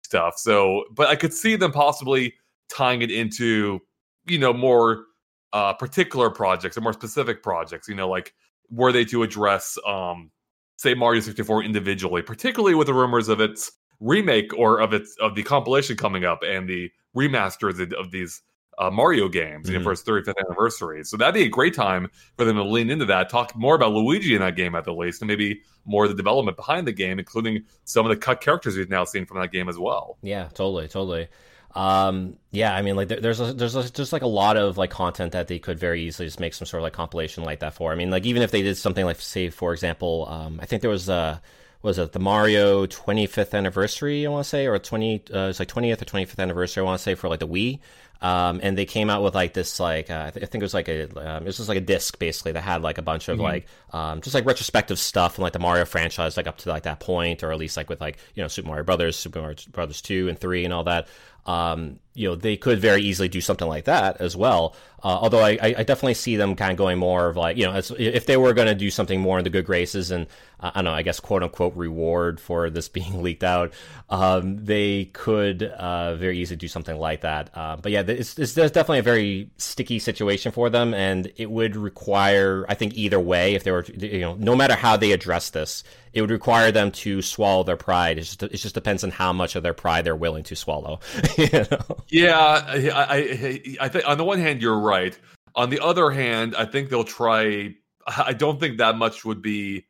[0.03, 0.37] stuff.
[0.37, 2.35] So, but I could see them possibly
[2.69, 3.79] tying it into
[4.27, 5.05] you know more
[5.51, 7.87] uh, particular projects or more specific projects.
[7.87, 8.33] You know, like
[8.69, 10.29] were they to address um,
[10.77, 15.35] say Mario 64 individually, particularly with the rumors of its remake or of its of
[15.35, 18.41] the compilation coming up and the remasters of these
[18.77, 19.73] uh, Mario games mm-hmm.
[19.73, 21.03] you know, for its 35th anniversary.
[21.03, 23.91] So that'd be a great time for them to lean into that, talk more about
[23.91, 26.91] Luigi in that game at the least, and maybe more of the development behind the
[26.91, 30.17] game, including some of the cut characters we've now seen from that game as well.
[30.23, 31.27] Yeah, totally, totally.
[31.73, 34.77] Um, yeah, I mean, like there, there's a, there's a, just like a lot of
[34.77, 37.59] like content that they could very easily just make some sort of like compilation like
[37.59, 37.91] that for.
[37.91, 40.81] I mean, like even if they did something like say for example, um, I think
[40.81, 41.39] there was uh
[41.81, 44.25] was it the Mario 25th anniversary?
[44.25, 46.81] I want to say, or 20, uh, it's like 20th or 25th anniversary.
[46.81, 47.79] I want to say for like the Wii.
[48.23, 50.65] Um, and they came out with like this like uh, I, th- I think it
[50.65, 53.01] was like a um, it was just like a disc basically that had like a
[53.01, 53.41] bunch of Mhm.
[53.41, 56.83] like um, just like retrospective stuff and like the Mario franchise like up to like
[56.83, 59.55] that point or at least like with like you know Super Mario Brothers, Super Mario
[59.71, 61.07] Brothers two and three and all that.
[61.45, 64.75] Um, you know they could very easily do something like that as well.
[65.03, 67.75] Uh, although I, I definitely see them kind of going more of like you know
[67.75, 70.27] if they were going to do something more in the good graces and
[70.59, 73.73] uh, I don't know I guess quote unquote reward for this being leaked out,
[74.09, 77.49] um, they could uh, very easily do something like that.
[77.53, 81.77] Uh, but yeah, it's, it's definitely a very sticky situation for them, and it would
[81.77, 85.51] require I think either way if they were you know no matter how they address
[85.51, 88.17] this, it would require them to swallow their pride.
[88.17, 90.99] It just it just depends on how much of their pride they're willing to swallow.
[91.37, 92.03] you know?
[92.09, 95.17] Yeah, I, I, I think on the one hand you're right.
[95.55, 97.75] On the other hand, I think they'll try.
[98.07, 99.85] I don't think that much would be,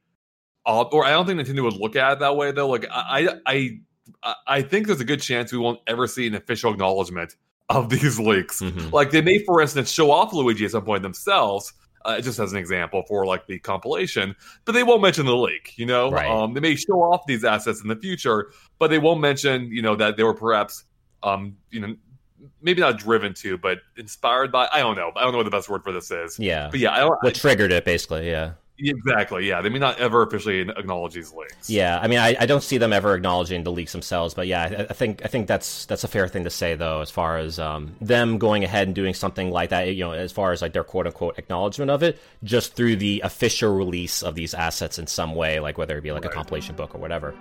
[0.65, 2.67] uh, or I don't think Nintendo would look at it that way though.
[2.67, 3.79] Like I, I,
[4.23, 7.36] I, I think there's a good chance we won't ever see an official acknowledgement
[7.69, 8.62] of these leaks.
[8.91, 11.73] Like they may, for instance, show off Luigi at some point themselves.
[12.05, 14.35] Uh, just as an example for like the compilation,
[14.65, 15.73] but they won't mention the leak.
[15.77, 16.29] You know, Right.
[16.29, 19.81] um, they may show off these assets in the future, but they won't mention, you
[19.81, 20.85] know, that they were perhaps,
[21.23, 21.95] um, you know,
[22.61, 24.67] maybe not driven to, but inspired by.
[24.73, 25.11] I don't know.
[25.15, 26.39] I don't know what the best word for this is.
[26.39, 26.69] Yeah.
[26.71, 27.21] but yeah, I don't.
[27.21, 28.27] what triggered it basically?
[28.29, 28.53] Yeah.
[28.89, 29.47] Exactly.
[29.47, 31.69] Yeah, they may not ever officially acknowledge these leaks.
[31.69, 34.63] Yeah, I mean, I, I don't see them ever acknowledging the leaks themselves, but yeah,
[34.63, 37.37] I, I think I think that's that's a fair thing to say though, as far
[37.37, 39.83] as um, them going ahead and doing something like that.
[39.93, 43.21] You know, as far as like their quote unquote acknowledgement of it, just through the
[43.23, 46.75] official release of these assets in some way, like whether it be like a compilation
[46.75, 47.33] book or whatever.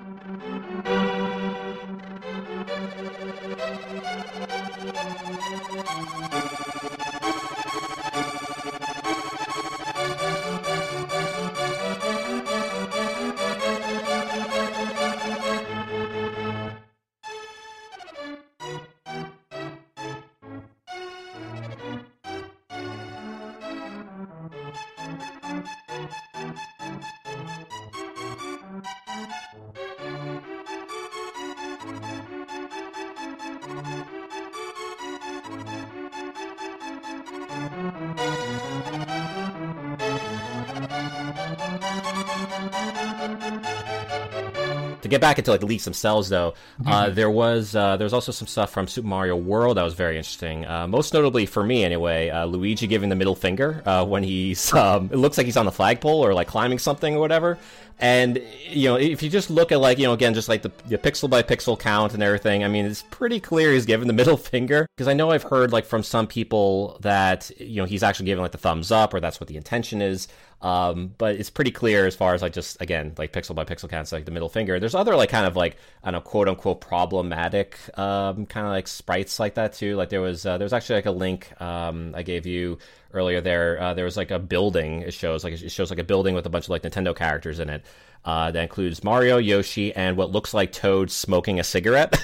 [45.21, 46.55] Get back into like the leaks themselves, though,
[46.87, 49.95] uh, there was uh, there was also some stuff from Super Mario World that was
[49.95, 50.67] very interesting.
[50.67, 54.73] Uh, most notably for me, anyway, uh, Luigi giving the middle finger uh, when he's
[54.75, 57.59] um, it looks like he's on the flagpole or like climbing something or whatever.
[58.01, 60.73] And you know, if you just look at like you know again just like the,
[60.87, 64.15] the pixel by pixel count and everything, I mean, it's pretty clear he's giving the
[64.21, 68.03] middle finger because I know I've heard like from some people that you know he's
[68.03, 70.29] actually giving like the thumbs up or that's what the intention is.
[70.63, 73.89] Um, but it's pretty clear as far as like just again like pixel by pixel
[73.89, 74.81] counts like the middle finger.
[74.81, 78.73] There's other like kind of like I don't know quote unquote problematic um, kind of
[78.73, 79.97] like sprites like that too.
[79.97, 82.79] Like there was uh, there was actually like a link um, I gave you
[83.13, 83.81] earlier there.
[83.81, 85.03] Uh, there was like a building.
[85.03, 87.61] It shows like it shows like a building with a bunch of like Nintendo characters
[87.61, 87.85] in it.
[88.25, 92.21] Uh, that includes Mario, Yoshi, and what looks like Toad smoking a cigarette.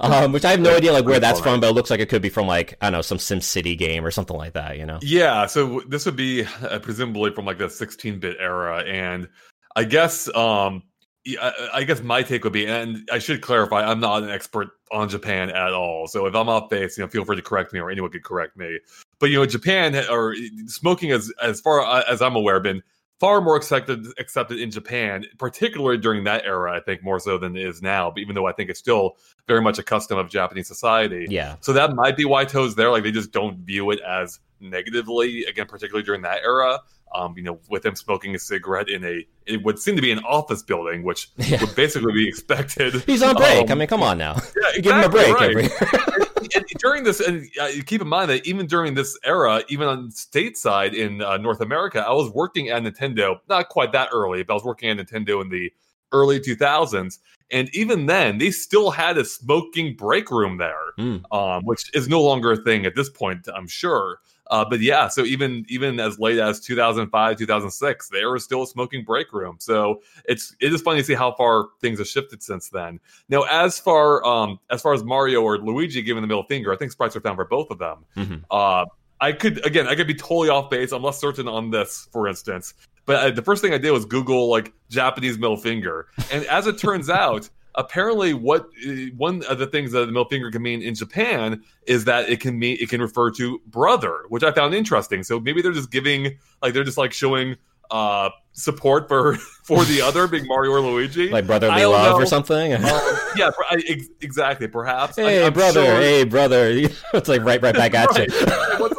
[0.00, 2.08] um, which I have no idea like where that's from, but it looks like it
[2.08, 4.78] could be from like I don't know some Sim City game or something like that.
[4.78, 4.98] You know?
[5.02, 9.28] Yeah, so this would be uh, presumably from like the 16-bit era, and
[9.76, 10.82] I guess um,
[11.24, 14.30] yeah, I, I guess my take would be, and I should clarify, I'm not an
[14.30, 16.06] expert on Japan at all.
[16.08, 18.24] So if I'm off base, you know, feel free to correct me, or anyone could
[18.24, 18.78] correct me.
[19.18, 22.82] But you know, Japan or eh, smoking, as as far uh, as I'm aware, been
[23.20, 26.76] far more accepted accepted in Japan, particularly during that era.
[26.76, 28.10] I think more so than it is now.
[28.10, 31.26] But even though I think it's still very much a custom of Japanese society.
[31.30, 31.54] Yeah.
[31.60, 32.90] So that might be why Toad's there.
[32.90, 35.44] Like they just don't view it as negatively.
[35.44, 36.80] Again, particularly during that era.
[37.14, 40.12] Um, you know, with him smoking a cigarette in a it would seem to be
[40.12, 41.28] an office building, which
[41.60, 42.94] would basically be expected.
[43.02, 43.64] He's on break.
[43.64, 44.36] Um, I mean, come on now.
[44.74, 45.28] yeah, Give him a break.
[45.28, 46.42] exactly, Every...
[46.42, 49.88] and, and during this, and uh, keep in mind that even during this era, even
[49.88, 53.38] on stateside in uh, North America, I was working at Nintendo.
[53.48, 55.72] Not quite that early, but I was working at Nintendo in the
[56.12, 57.18] early 2000s.
[57.50, 61.22] And even then, they still had a smoking break room there, Mm.
[61.32, 64.18] um, which is no longer a thing at this point, I'm sure.
[64.48, 68.66] Uh, but yeah, so even even as late as 2005, 2006, there was still a
[68.66, 69.56] smoking break room.
[69.58, 73.00] So it's it is funny to see how far things have shifted since then.
[73.28, 76.76] Now, as far um, as far as Mario or Luigi giving the middle finger, I
[76.76, 78.04] think sprites are found for both of them.
[78.16, 78.44] Mhm.
[78.50, 78.86] Uh,
[79.20, 80.92] I could again, I could be totally off base.
[80.92, 82.74] I'm less certain on this, for instance.
[83.06, 86.66] But uh, the first thing I did was Google like Japanese middle finger, and as
[86.66, 90.62] it turns out, apparently, what uh, one of the things that the middle finger can
[90.62, 94.52] mean in Japan is that it can mean it can refer to brother, which I
[94.52, 95.22] found interesting.
[95.22, 97.56] So maybe they're just giving like they're just like showing
[97.90, 102.22] uh support for for the other big Mario or Luigi, like brotherly I love know.
[102.22, 102.74] or something.
[102.74, 102.80] Um,
[103.36, 104.68] yeah, I, ex- exactly.
[104.68, 105.18] Perhaps.
[105.18, 106.68] I- hey I'm brother, sure- hey brother.
[107.14, 108.28] it's like right, right back at Right.
[108.30, 108.46] you.
[108.78, 108.96] What's?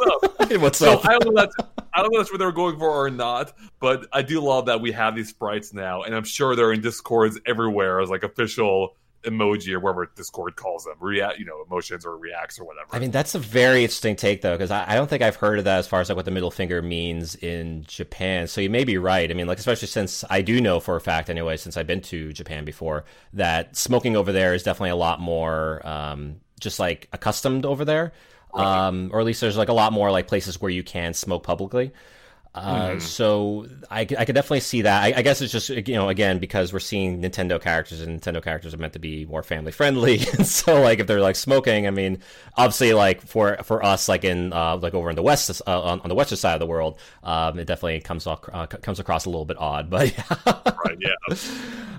[0.50, 1.06] What's so up?
[1.06, 1.54] I don't know that's
[1.92, 4.66] I don't know that's what they were going for or not, but I do love
[4.66, 8.22] that we have these sprites now, and I'm sure they're in discords everywhere as like
[8.22, 12.88] official emoji or whatever Discord calls them, react, you know, emotions or reacts or whatever.
[12.92, 15.58] I mean, that's a very interesting take, though, because I, I don't think I've heard
[15.58, 18.46] of that as far as like what the middle finger means in Japan.
[18.46, 19.30] So you may be right.
[19.30, 22.02] I mean, like especially since I do know for a fact, anyway, since I've been
[22.02, 27.08] to Japan before, that smoking over there is definitely a lot more um, just like
[27.12, 28.12] accustomed over there,
[28.54, 31.42] um, or at least there's like a lot more like places where you can smoke
[31.42, 31.92] publicly.
[32.54, 33.02] Uh, Mhm.
[33.02, 35.02] So I, I could definitely see that.
[35.02, 38.40] I, I guess it's just you know again because we're seeing Nintendo characters and Nintendo
[38.40, 40.18] characters are meant to be more family friendly.
[40.44, 42.18] so like if they're like smoking, I mean
[42.56, 46.00] obviously like for for us like in uh, like over in the west uh, on,
[46.02, 49.24] on the western side of the world, um, it definitely comes off, uh, comes across
[49.24, 49.90] a little bit odd.
[49.90, 50.14] But
[50.84, 51.36] right, yeah.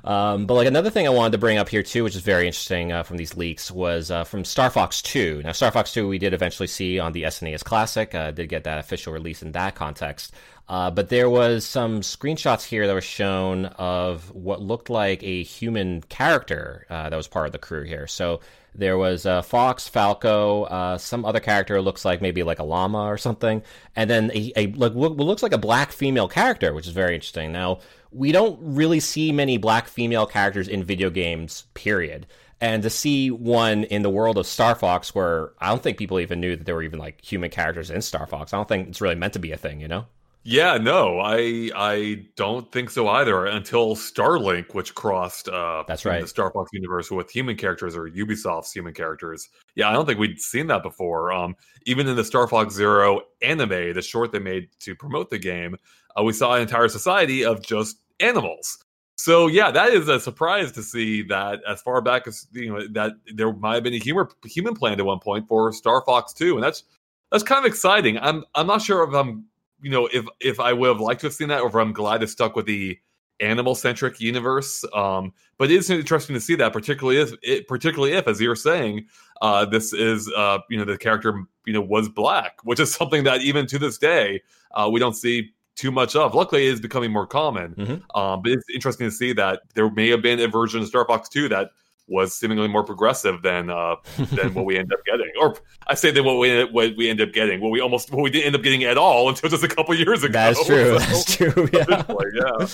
[0.04, 2.48] um, but like another thing I wanted to bring up here too, which is very
[2.48, 5.42] interesting uh, from these leaks, was uh, from Star Fox Two.
[5.44, 8.64] Now, Star Fox Two we did eventually see on the SNES Classic, uh, did get
[8.66, 10.34] that official release in that context.
[10.68, 15.44] Uh, but there was some screenshots here that were shown of what looked like a
[15.44, 18.08] human character uh, that was part of the crew here.
[18.08, 18.40] So
[18.74, 23.04] there was uh, Fox, Falco, uh, some other character looks like maybe like a llama
[23.04, 23.62] or something,
[23.96, 27.14] and then a, a like what looks like a black female character, which is very
[27.14, 27.52] interesting.
[27.52, 27.80] Now
[28.12, 32.26] we don't really see many black female characters in video games, period.
[32.62, 36.20] And to see one in the world of Star Fox, where I don't think people
[36.20, 38.88] even knew that there were even like human characters in Star Fox, I don't think
[38.88, 40.06] it's really meant to be a thing, you know?
[40.48, 46.22] Yeah, no, I I don't think so either until Starlink, which crossed uh That's right.
[46.22, 49.50] the Star Fox universe with human characters or Ubisoft's human characters.
[49.74, 51.34] Yeah, I don't think we'd seen that before.
[51.34, 51.56] Um
[51.88, 55.78] even in the Star Fox Zero anime, the short they made to promote the game,
[56.16, 58.78] uh, we saw an entire society of just animals.
[59.18, 62.88] So yeah, that is a surprise to see that as far back as you know
[62.90, 66.34] that there might have been a human human planned at one point for Star Fox
[66.34, 66.84] 2 and that's
[67.32, 68.20] that's kind of exciting.
[68.20, 69.46] I'm I'm not sure if I'm
[69.86, 71.94] you know if if I would have liked to have seen that or if I'm
[71.94, 72.98] glad it stuck with the
[73.40, 74.84] animal centric universe.
[74.96, 78.56] Um, but it is interesting to see that, particularly if it, particularly if, as you're
[78.56, 79.06] saying,
[79.44, 83.26] uh, this is uh, you know the character you know was black, which is something
[83.26, 84.42] that even to this day
[84.74, 86.34] uh, we don't see too much of.
[86.34, 87.76] Luckily, it is becoming more common.
[87.76, 88.18] Mhm.
[88.20, 91.06] Um, but it's interesting to see that there may have been a version of Star
[91.06, 91.70] Fox 2 that
[92.08, 95.32] was seemingly more progressive than uh, than what we end up getting.
[95.40, 95.56] Or
[95.88, 97.62] I say than what we what we end up getting.
[97.62, 99.96] What we almost what we didn't end up getting at all until just a couple
[99.96, 100.34] years ago.
[100.34, 100.86] That is true.
[100.96, 101.70] So, That's true.
[101.74, 102.04] Yeah.
[102.36, 102.68] yeah.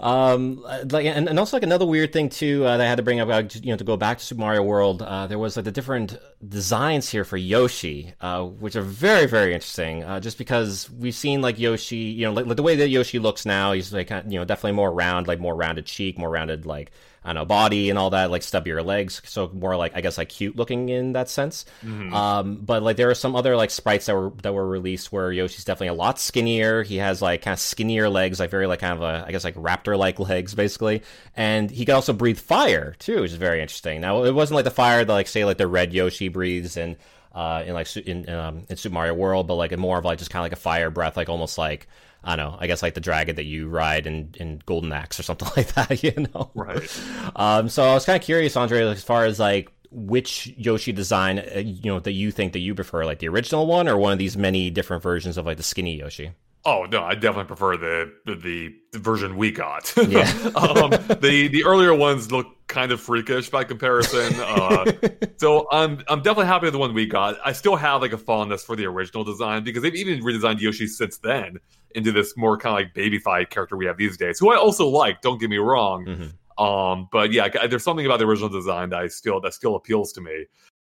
[0.00, 0.60] Um,
[0.90, 3.20] like, and, and also like another weird thing too uh, that I had to bring
[3.20, 5.02] up, uh, you know, to go back to Super Mario World.
[5.02, 9.54] Uh, there was like the different designs here for Yoshi, uh, which are very, very
[9.54, 10.02] interesting.
[10.04, 13.18] Uh, just because we've seen like Yoshi, you know, like, like the way that Yoshi
[13.18, 16.66] looks now, he's like, you know, definitely more round, like more rounded cheek, more rounded
[16.66, 16.90] like
[17.24, 20.18] I don't know body and all that, like stubbier legs, so more like I guess
[20.18, 21.64] like cute looking in that sense.
[22.12, 25.32] Um, but like there are some other like sprites that were that were released where
[25.32, 26.82] Yoshi's definitely a lot skinnier.
[26.82, 29.42] He has like kind of skinnier legs, like very like kind of a I guess
[29.42, 31.02] like raptor like legs basically,
[31.34, 34.02] and he can also breathe fire too, which is very interesting.
[34.02, 36.96] Now it wasn't like the fire that like say like the red Yoshi breathes in
[37.34, 40.30] uh in like in um in Super Mario World, but like more of like just
[40.30, 41.88] kind of like a fire breath, like almost like.
[42.24, 42.58] I don't know.
[42.58, 45.72] I guess like the dragon that you ride in, in Golden Axe or something like
[45.74, 46.50] that, you know?
[46.54, 47.02] Right.
[47.36, 51.38] Um, so I was kind of curious, Andre, as far as like which Yoshi design,
[51.38, 54.12] uh, you know, that you think that you prefer, like the original one or one
[54.12, 56.32] of these many different versions of like the skinny Yoshi.
[56.66, 59.92] Oh no, I definitely prefer the the, the version we got.
[60.08, 60.30] Yeah.
[60.56, 64.34] um, the the earlier ones look kind of freakish by comparison.
[64.44, 64.92] Uh,
[65.36, 67.36] so I'm I'm definitely happy with the one we got.
[67.44, 70.86] I still have like a fondness for the original design because they've even redesigned Yoshi
[70.86, 71.58] since then
[71.94, 74.88] into this more kind of like babyfied character we have these days, who I also
[74.88, 75.20] like.
[75.20, 76.04] Don't get me wrong.
[76.06, 76.32] Mhm.
[76.62, 80.12] Um, but yeah, there's something about the original design that I still that still appeals
[80.12, 80.46] to me.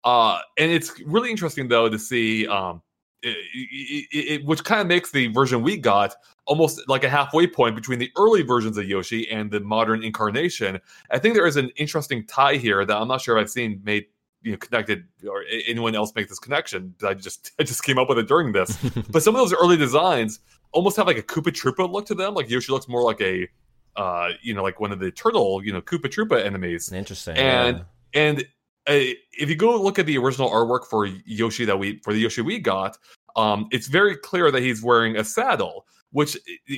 [0.04, 2.80] Uh, and it's really interesting though to see um,
[3.22, 6.14] it, it, it, which kind of makes the version we got
[6.46, 10.80] almost like a halfway point between the early versions of Yoshi and the modern incarnation.
[11.10, 13.80] I think there is an interesting tie here that I'm not sure if I've seen
[13.84, 14.06] made
[14.42, 16.94] you know connected or anyone else make this connection.
[17.06, 18.76] I just I just came up with it during this.
[19.10, 20.40] but some of those early designs
[20.72, 22.34] almost have like a Koopa Troopa look to them.
[22.34, 23.48] Like Yoshi looks more like a
[23.96, 26.92] uh you know like one of the turtle you know Koopa Troopa enemies.
[26.92, 27.36] Interesting.
[27.36, 28.20] And yeah.
[28.20, 28.40] and
[28.86, 32.18] uh, if you go look at the original artwork for Yoshi that we for the
[32.18, 32.96] Yoshi we got,
[33.36, 35.86] um, it's very clear that he's wearing a saddle.
[36.12, 36.36] Which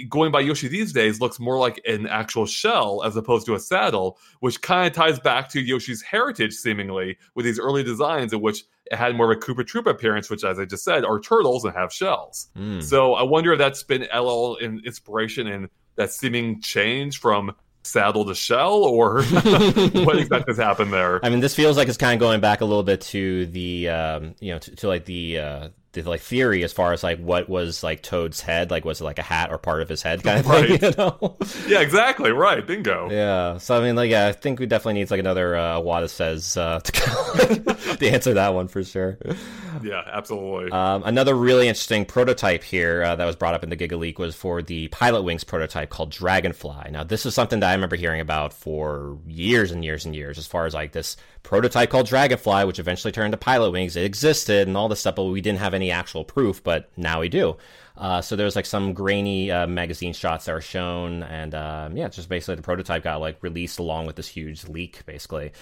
[0.09, 3.61] going by Yoshi these days looks more like an actual shell as opposed to a
[3.61, 8.41] saddle, which kind of ties back to Yoshi's heritage seemingly with these early designs in
[8.41, 11.19] which it had more of a Koopa Troopa appearance, which, as I just said, are
[11.19, 12.49] turtles and have shells.
[12.57, 12.83] Mm.
[12.83, 17.53] So I wonder if that's been LL in inspiration in that seeming change from
[17.85, 21.25] saddle to shell, or what exactly has happened there?
[21.25, 23.89] I mean, this feels like it's kind of going back a little bit to the,
[23.89, 27.19] um, you know, to, to like the, uh, the like theory as far as like
[27.19, 30.03] what was like Toad's head, like was it like a hat or part of his
[30.03, 31.37] head kind of thing, you know?
[31.69, 32.33] yeah, exactly.
[32.33, 32.67] Right.
[32.67, 33.11] Bingo.
[33.11, 33.59] Yeah.
[33.59, 36.57] So I mean, like, yeah, I think we definitely need like another uh, Iwata Asks
[36.57, 39.19] uh, to, to answer that one for sure.
[39.83, 40.71] Yeah, absolutely.
[40.71, 44.35] Um, another really interesting prototype here uh, that was brought up in the Gigaleak was
[44.35, 46.91] for the Pilotwings prototype called Dragonfly.
[46.91, 50.39] Now, this is something that I remember hearing about for years and years and years,
[50.39, 53.97] as far as like this prototype called Dragonfly, which eventually turned to Pilotwings.
[53.97, 57.21] It existed and all this stuff, but we didn't have any actual proof, but now
[57.21, 57.57] we do.
[57.97, 62.07] Uh, so there's like some grainy uh, magazine shots that were shown, and um, yeah,
[62.07, 65.53] it's just basically the prototype got like released along with this huge leak, basically.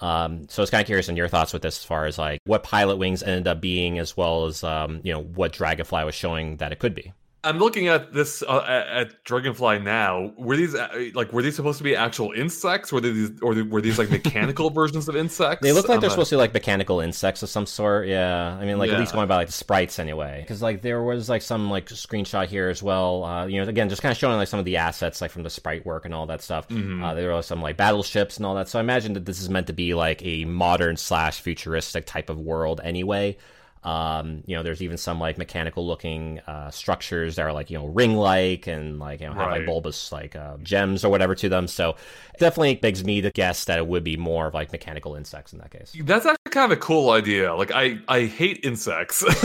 [0.00, 2.18] Um, so I was kind of curious on your thoughts with this, as far as
[2.18, 6.14] like what Pilotwings ended up being, as well as um, you know what Dragonfly was
[6.14, 7.12] showing that it could be.
[7.42, 10.32] I'm looking at this uh, at, at Dragonfly now.
[10.36, 12.92] Were these uh, like were these supposed to be actual insects?
[12.92, 15.62] Were these or were these like mechanical versions of insects?
[15.62, 18.08] They look like I'm they're not- supposed to be like mechanical insects of some sort.
[18.08, 20.40] Yeah, I mean, like at least going by like the sprites anyway.
[20.42, 23.24] Because like there was like some like screenshot here as well.
[23.24, 25.42] Uh, you know, again, just kind of showing like some of the assets like from
[25.42, 26.68] the sprite work and all that stuff.
[26.68, 27.02] Mhm.
[27.02, 28.68] Uh, there were some like battleships and all that.
[28.68, 32.28] So I imagine that this is meant to be like a modern slash futuristic type
[32.28, 33.38] of world anyway.
[33.82, 37.78] Um, you know, there's even some like mechanical looking uh, structures that are like you
[37.78, 41.34] know ring like and like you know have like bulbous like uh, gems or whatever
[41.34, 41.66] to them.
[41.66, 41.90] So
[42.34, 45.52] it definitely begs me to guess that it would be more of like mechanical insects
[45.52, 45.96] in that case.
[46.02, 47.54] That's actually kind of a cool idea.
[47.54, 49.22] Like I, I hate insects,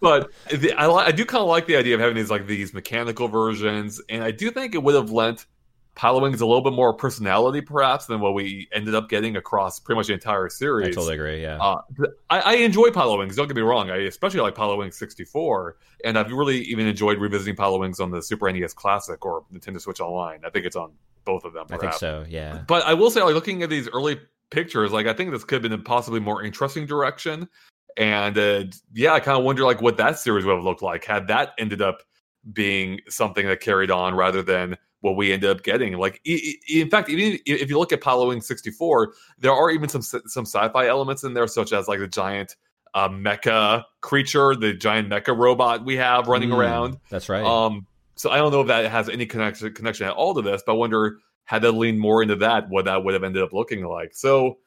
[0.00, 2.46] but the, I, li- I do kind of like the idea of having these like
[2.46, 5.46] these mechanical versions, and I do think it would have lent
[5.96, 9.96] Pilotwings a little bit more personality, perhaps, than what we ended up getting across pretty
[9.96, 10.88] much the entire series.
[10.88, 11.40] I totally agree.
[11.42, 11.56] Yeah.
[11.56, 11.80] Uh,
[12.28, 13.34] I, I enjoy Pilotwings.
[13.34, 13.90] Don't get me wrong.
[13.90, 18.52] I especially like Pilotwings 64, and I've really even enjoyed revisiting Pilotwings on the Super
[18.52, 20.40] NES Classic or Nintendo Switch Online.
[20.44, 20.92] I think it's on
[21.24, 21.66] both of them.
[21.70, 22.26] I think so.
[22.28, 22.62] Yeah.
[22.66, 24.20] But I will say, like looking at these early
[24.50, 27.48] pictures, like I think this could have been a possibly more interesting direction.
[27.96, 31.06] And uh, yeah, I kind of wonder like what that series would have looked like
[31.06, 32.02] had that ended up
[32.52, 34.76] being something that carried on rather than
[35.06, 35.94] what we ended up getting.
[35.94, 40.02] Like, in fact, even if you look at Pilot Wing 64, there are even some
[40.02, 42.56] some sci-fi elements in there, such as like the giant
[42.92, 46.98] uh, mecha creature, the giant mecha robot we have running Mm, around.
[47.10, 47.44] That's right.
[47.44, 47.86] Um,
[48.16, 50.72] so I don't know if that has any connection connection at all to this, but
[50.72, 53.84] I wonder had that leaned more into that, what that would have ended up looking
[53.84, 54.14] like.
[54.14, 54.58] So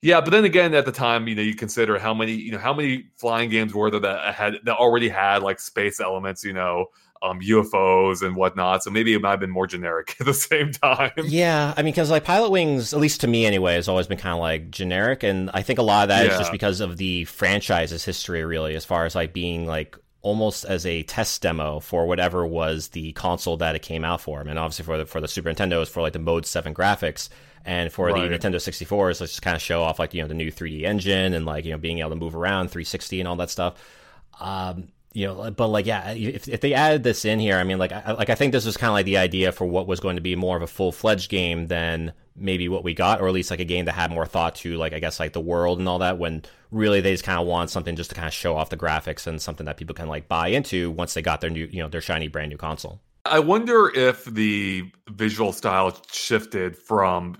[0.00, 2.58] yeah, but then again, at the time, you know, you consider how many, you know,
[2.58, 6.52] how many flying games were there that had that already had like space elements, you
[6.52, 6.86] know,
[7.22, 8.82] um, UFOs and whatnot.
[8.82, 11.12] So maybe it might have been more generic at the same time.
[11.22, 14.32] Yeah, I mean, because like Pilotwings, at least to me anyway, has always been kind
[14.34, 16.38] of like generic, and I think a lot of that is Yeah.
[16.38, 20.86] just because of the franchise's history, really, as far as like being like almost as
[20.86, 24.40] a test demo for whatever was the console that it came out for.
[24.40, 26.74] I mean, obviously for the for the Super Nintendo, it's for like the Mode Seven
[26.74, 27.28] graphics.
[27.64, 28.28] And for Right.
[28.28, 30.82] the Nintendo 64, it's just kind of show off like you know the new 3D
[30.84, 33.74] engine and like you know being able to move around 360 and all that stuff.
[34.40, 37.78] Um, you know, but like, yeah, if, if they added this in here, I mean,
[37.78, 40.00] like, I, like I think this was kind of like the idea for what was
[40.00, 43.28] going to be more of a full fledged game than maybe what we got, or
[43.28, 45.40] at least like a game that had more thought to, like, I guess, like the
[45.40, 46.18] world and all that.
[46.18, 48.76] When really they just kind of want something just to kind of show off the
[48.76, 51.82] graphics and something that people can like buy into once they got their new, you
[51.82, 53.00] know, their shiny brand new console.
[53.24, 57.36] I wonder if the visual style shifted from,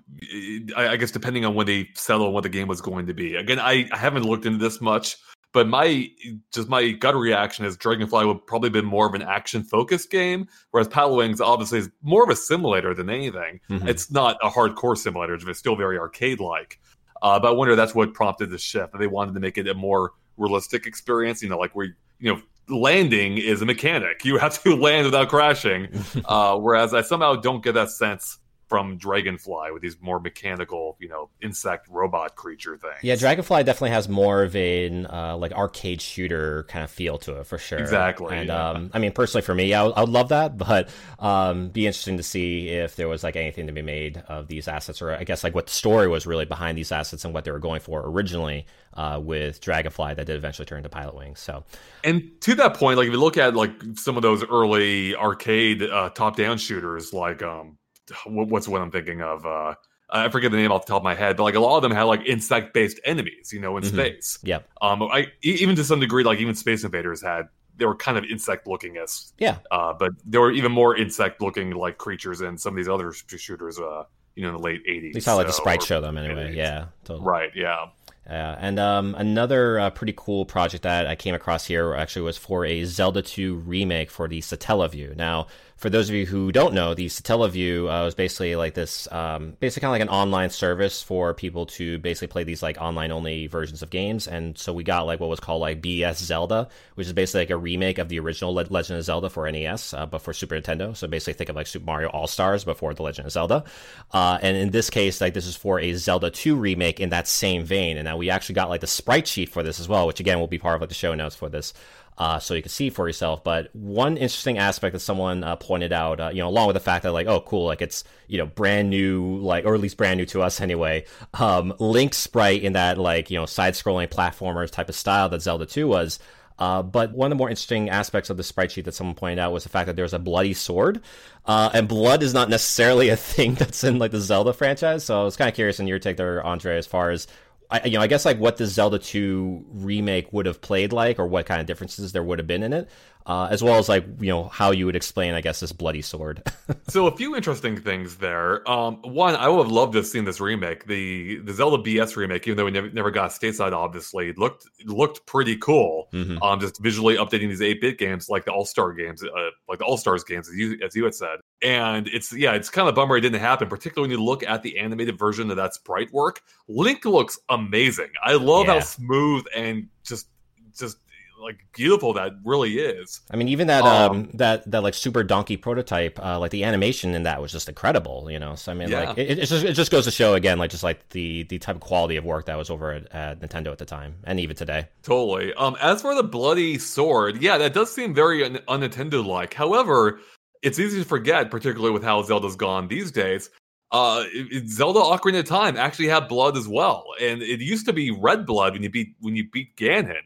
[0.76, 3.34] I guess, depending on when they settled what the game was going to be.
[3.34, 5.16] Again, I, I haven't looked into this much,
[5.52, 6.10] but my
[6.52, 10.48] just my gut reaction is Dragonfly would probably been more of an action focused game,
[10.70, 13.60] whereas Pilotwings obviously is more of a simulator than anything.
[13.70, 13.86] Mhm.
[13.86, 16.80] It's not a hardcore simulator; it's still very arcade like.
[17.20, 18.92] Uh, but I wonder if that's what prompted the shift.
[18.92, 21.42] That they wanted to make it a more realistic experience.
[21.42, 24.24] You know, like where you know landing is a mechanic.
[24.24, 25.88] You have to land without crashing.
[26.24, 28.38] uh, whereas I somehow don't get that sense
[28.72, 32.94] from Dragonfly with these more mechanical, you know, insect robot creature things.
[33.02, 37.40] Yeah, Dragonfly definitely has more of an uh, like arcade shooter kind of feel to
[37.40, 37.78] it for sure.
[37.78, 38.70] Exactly, And yeah.
[38.70, 41.86] um, I mean, personally for me, I would, I would love that, but um, be
[41.86, 45.12] interesting to see if there was like anything to be made of these assets, or
[45.12, 47.58] I guess like what the story was really behind these assets and what they were
[47.58, 48.64] going for originally
[48.94, 51.36] uh, with Dragonfly that did eventually turn into Pilotwings.
[51.36, 51.64] So
[52.04, 55.82] And to that point, like if you look at like some of those early arcade
[55.82, 57.76] uh, top-down shooters, like um,
[58.26, 59.44] what's what I'm thinking of?
[59.46, 59.74] Uh,
[60.10, 61.82] I forget the name off the top of my head, but like a lot of
[61.82, 63.88] them had like insect-based enemies, you know, in Mhm.
[63.88, 64.38] space.
[64.42, 64.68] Yep.
[64.82, 67.48] Um, I even to some degree, like even Space Invaders had
[67.78, 69.56] they were kind of insect looking as Yeah.
[69.70, 73.12] uh, but there were even more insect looking like creatures in some of these other
[73.12, 73.78] sh- shooters.
[73.78, 75.08] Uh, you know, in the late '80s.
[75.10, 76.34] At least how like the so- sprites or show them anyway.
[76.34, 76.56] mid-eighties.
[76.56, 77.26] Yeah, totally.
[77.26, 77.50] Right.
[77.54, 77.86] Yeah.
[78.26, 82.38] Yeah, and um, another uh, pretty cool project that I came across here actually was
[82.38, 85.16] for a Zelda 2 remake for the Satellaview.
[85.16, 85.48] Now,
[85.82, 89.56] for those of you who don't know, the Satellaview uh, was basically like this, um,
[89.58, 93.10] basically kind of like an online service for people to basically play these like online
[93.10, 94.28] only versions of games.
[94.28, 97.50] And so we got like what was called like BS Zelda, which is basically like
[97.50, 100.54] a remake of the original Le- Legend of Zelda for NES, uh, but for Super
[100.54, 100.96] Nintendo.
[100.96, 103.64] So basically think of like Super Mario All Stars before the Legend of Zelda.
[104.12, 107.26] Uh, and in this case, like this is for a Zelda 2 remake in that
[107.26, 107.96] same vein.
[107.96, 110.38] And now we actually got like the sprite sheet for this as well, which again
[110.38, 111.74] will be part of like the show notes for this.
[112.18, 113.42] Uh, so you can see for yourself.
[113.42, 116.80] But one interesting aspect that someone uh, pointed out, uh, you know, along with the
[116.80, 119.96] fact that like, oh, cool, like it's you know brand new, like or at least
[119.96, 121.04] brand new to us anyway.
[121.34, 125.66] Um, Link sprite in that like you know side-scrolling platformers type of style that Zelda
[125.66, 126.18] 2 was.
[126.58, 129.38] Uh, but one of the more interesting aspects of the sprite sheet that someone pointed
[129.40, 131.00] out was the fact that there's a bloody sword,
[131.46, 135.02] uh, and blood is not necessarily a thing that's in like the Zelda franchise.
[135.02, 137.26] So I was kind of curious in your take there, Andre, as far as
[137.72, 141.18] I, you know, I guess like what the Zelda 2 remake would have played like,
[141.18, 142.88] or what kind of differences there would have been in it,
[143.26, 146.02] uh, as well as like you know how you would explain, I guess, this bloody
[146.02, 146.42] sword.
[146.88, 148.68] So a few interesting things there.
[148.70, 150.86] Um, one, I would have loved to have seen this remake.
[150.86, 155.26] The the Zelda BS remake, even though we never, never got stateside, obviously looked looked
[155.26, 156.08] pretty cool.
[156.12, 156.42] Mhm.
[156.42, 159.28] Um, just visually updating these eight bit games like the All Star games, uh,
[159.68, 161.40] like the All Stars games, as you as you had said.
[161.62, 164.42] And it's yeah, it's kind of a bummer it didn't happen, particularly when you look
[164.42, 166.40] at the animated version of that sprite work.
[166.68, 168.10] Link looks amazing.
[168.22, 170.28] I love how smooth and just
[170.76, 170.96] just
[171.42, 173.20] like beautiful that really is.
[173.30, 176.64] I mean, even that Um, um, that that like Super Donkey prototype, uh, like the
[176.64, 178.30] animation in that was just incredible.
[178.30, 179.10] You know, so I mean, Yeah.
[179.10, 181.58] like it, it just it just goes to show again, like just like the the
[181.58, 184.40] type of quality of work that was over at, at Nintendo at the time, and
[184.40, 184.86] even today.
[185.02, 185.52] Totally.
[185.54, 189.54] Um, as for the bloody sword, yeah, that does seem very un- un-Nintendo like.
[189.54, 190.20] However,
[190.62, 193.50] it's easy to forget, particularly with how Zelda's gone these days.
[193.90, 194.24] Uh,
[194.68, 198.46] Zelda Ocarina of Time actually had blood as well, and it used to be red
[198.46, 200.22] blood when you beat when you beat Ganon.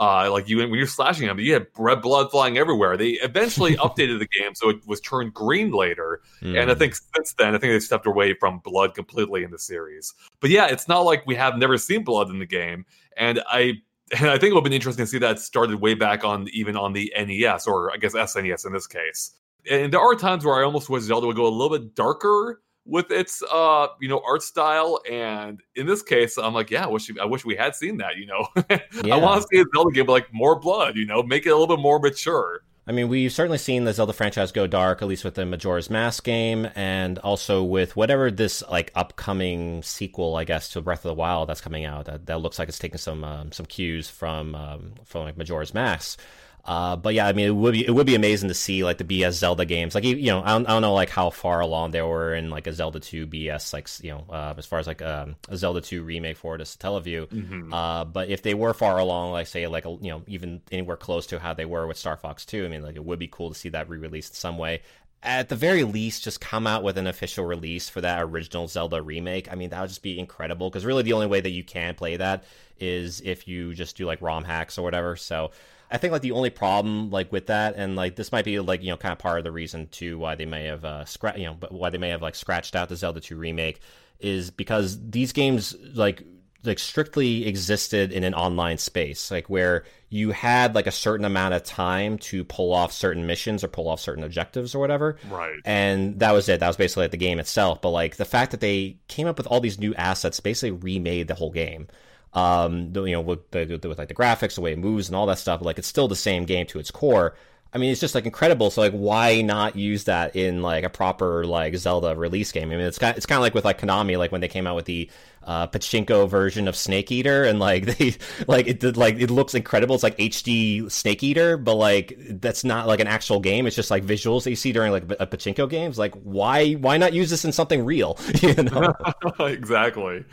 [0.00, 2.96] Uh, like you when you're slashing them, you had red blood flying everywhere.
[2.96, 6.78] They eventually updated the game so it was turned green later, and I Mm.
[6.78, 10.14] think since then, I think they've stepped away from blood completely in the series.
[10.40, 12.86] But yeah, it's not like we have never seen blood in the game,
[13.18, 13.82] and I
[14.18, 16.48] and I think it would have been interesting to see that started way back on
[16.52, 19.32] even on the NES or I guess SNES in this case.
[19.70, 22.62] And there are times where I almost wish Zelda would go a little bit darker
[22.90, 26.88] with its uh you know art style and in this case i'm like yeah i
[26.88, 28.46] wish i wish we had seen that you know
[29.04, 29.14] Yeah.
[29.14, 31.50] i want to see a zelda game with like more blood you know make it
[31.50, 35.00] a little bit more mature I mean, we've certainly seen the Zelda franchise go dark,
[35.00, 40.34] at least with the Majora's Mask game, and also with whatever this like upcoming sequel,
[40.34, 42.06] I guess, to Breath of the Wild that's coming out.
[42.06, 45.72] That, that looks like it's taking some um, some cues from um, from like Majora's
[45.72, 46.18] Mask.
[46.64, 48.98] Uh, but yeah, I mean, it would be it would be amazing to see like
[48.98, 49.94] the BS Zelda games.
[49.94, 52.34] Like you, you know, I don't, I don't know like how far along they were
[52.34, 55.36] in like a Zelda two BS, like you know, uh, as far as like um,
[55.48, 57.26] a Zelda two remake for Satellaview.
[57.28, 57.72] Mhm.
[57.72, 61.26] Uh, but if they were far along, like say like you know even anywhere close
[61.28, 63.48] to how they were with Star Fox two, I mean like it would be cool
[63.50, 64.82] to see that re-released in some way.
[65.22, 69.02] At the very least, just come out with an official release for that original Zelda
[69.02, 69.50] remake.
[69.52, 71.94] I mean that would just be incredible because really the only way that you can
[71.94, 72.44] play that
[72.78, 75.16] is if you just do like ROM hacks or whatever.
[75.16, 75.50] So
[75.90, 78.82] I think like the only problem like with that, and like this might be like
[78.82, 81.36] you know kind of part of the reason too why they may have uh scratch
[81.38, 83.80] you know but why they may have like scratched out the Zelda 2 remake
[84.20, 86.22] is because these games like
[86.62, 91.54] like strictly existed in an online space like where you had like a certain amount
[91.54, 95.16] of time to pull off certain missions or pull off certain objectives or whatever.
[95.30, 95.60] Right.
[95.64, 96.60] And that was it.
[96.60, 97.80] That was basically like the game itself.
[97.80, 101.28] But like the fact that they came up with all these new assets basically remade
[101.28, 101.86] the whole game
[102.32, 105.26] um you know with, the, with like the graphics the way it moves and all
[105.26, 107.34] that stuff like it's still the same game to its core
[107.72, 108.70] I mean, it's just like incredible.
[108.70, 112.70] So like, why not use that in like a proper like Zelda release game?
[112.70, 114.66] I mean, it's kind it's kind of like with like Konami, like when they came
[114.66, 115.08] out with the
[115.44, 118.16] uh, pachinko version of Snake Eater, and like they
[118.48, 119.94] like it did like it looks incredible.
[119.94, 123.68] It's like HD Snake Eater, but like that's not like an actual game.
[123.68, 125.96] It's just like visuals that you see during like a pachinko games.
[125.96, 128.18] Like, why why not use this in something real?
[128.40, 128.94] You know?
[129.40, 130.24] exactly.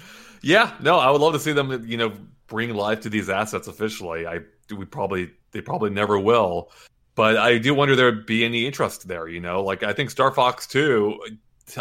[0.41, 2.13] Yeah, no, I would love to see them, you know,
[2.47, 4.25] bring life to these assets officially.
[4.25, 4.39] I
[4.73, 6.71] we probably they probably never will,
[7.17, 9.27] but I do wonder there'd be any interest there.
[9.27, 11.19] You know, like I think Star Fox Two,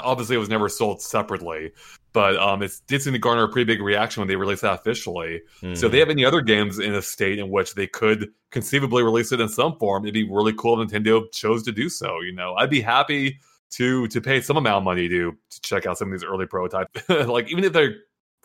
[0.03, 1.73] obviously it was never sold separately,
[2.15, 4.81] but um, it did seem to garner a pretty big reaction when they released that
[4.81, 5.43] officially.
[5.75, 9.03] So if they have any other games in a state in which they could conceivably
[9.03, 12.21] release it in some form, it'd be really cool if Nintendo chose to do so.
[12.23, 13.39] You know, I'd be happy
[13.73, 16.47] to to pay some amount of money to to check out some of these early
[16.47, 17.07] prototypes.
[17.11, 17.97] like even if they're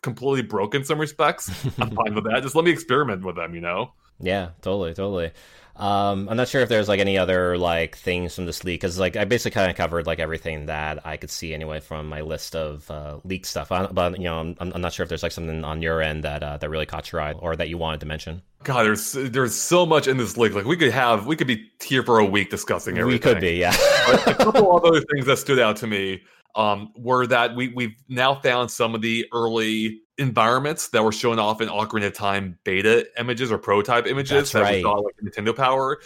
[0.02, 2.44] completely broken in some respects, I'm fine with that.
[2.44, 3.56] Just let me experiment with them.
[3.56, 3.94] You know.
[4.20, 5.32] Yeah, totally, totally.
[5.76, 8.99] Um, I'm not sure if there's like any other like things from this leak because
[8.99, 12.22] like I basically kind of covered like everything that I could see anyway from my
[12.22, 13.72] list of uh, leak stuff.
[13.72, 16.24] I, but you know, I'm, I'm not sure if there's like something on your end
[16.24, 18.41] that uh, that really caught your eye or that you wanted to mention.
[18.63, 20.53] God, there's there's so much in this leak.
[20.53, 23.13] Like we could have we could be here for a week discussing everything.
[23.13, 23.76] We could be, yeah.
[24.28, 26.22] a couple of other things that stood out to me
[26.55, 31.39] um, were that we we've now found some of the early environments that were shown
[31.39, 34.76] off in Ocarina of Time beta images or prototype images That's that right.
[34.76, 35.99] we saw like Nintendo Power.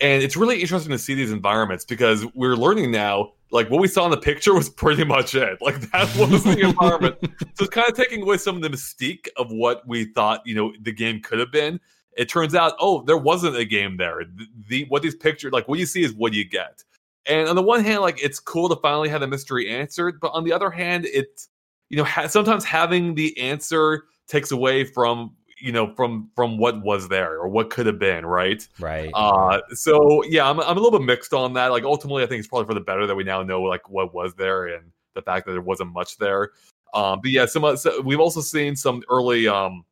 [0.00, 3.88] And it's really interesting to see these environments because we're learning now, like what we
[3.88, 5.60] saw in the picture was pretty much it.
[5.60, 7.16] Like that was the environment.
[7.54, 10.54] So it's kind of taking away some of the mystique of what we thought, you
[10.54, 11.78] know, the game could have been.
[12.16, 14.22] It turns out, oh, there wasn't a game there.
[14.24, 16.82] The, the what these pictures, like what you see is what you get.
[17.26, 20.32] And on the one hand, like it's cool to finally have the mystery answered, but
[20.32, 21.48] on the other hand, it's
[21.90, 26.80] you know ha- sometimes having the answer takes away from you know from from what
[26.82, 28.66] was there or what could have been, right?
[28.78, 29.10] Right.
[29.12, 31.66] Uh, so yeah, I'm I'm a little bit mixed on that.
[31.68, 34.14] Like ultimately, I think it's probably for the better that we now know like what
[34.14, 36.50] was there and the fact that there wasn't much there.
[36.94, 39.84] Um, but yeah, some uh, so we've also seen some early um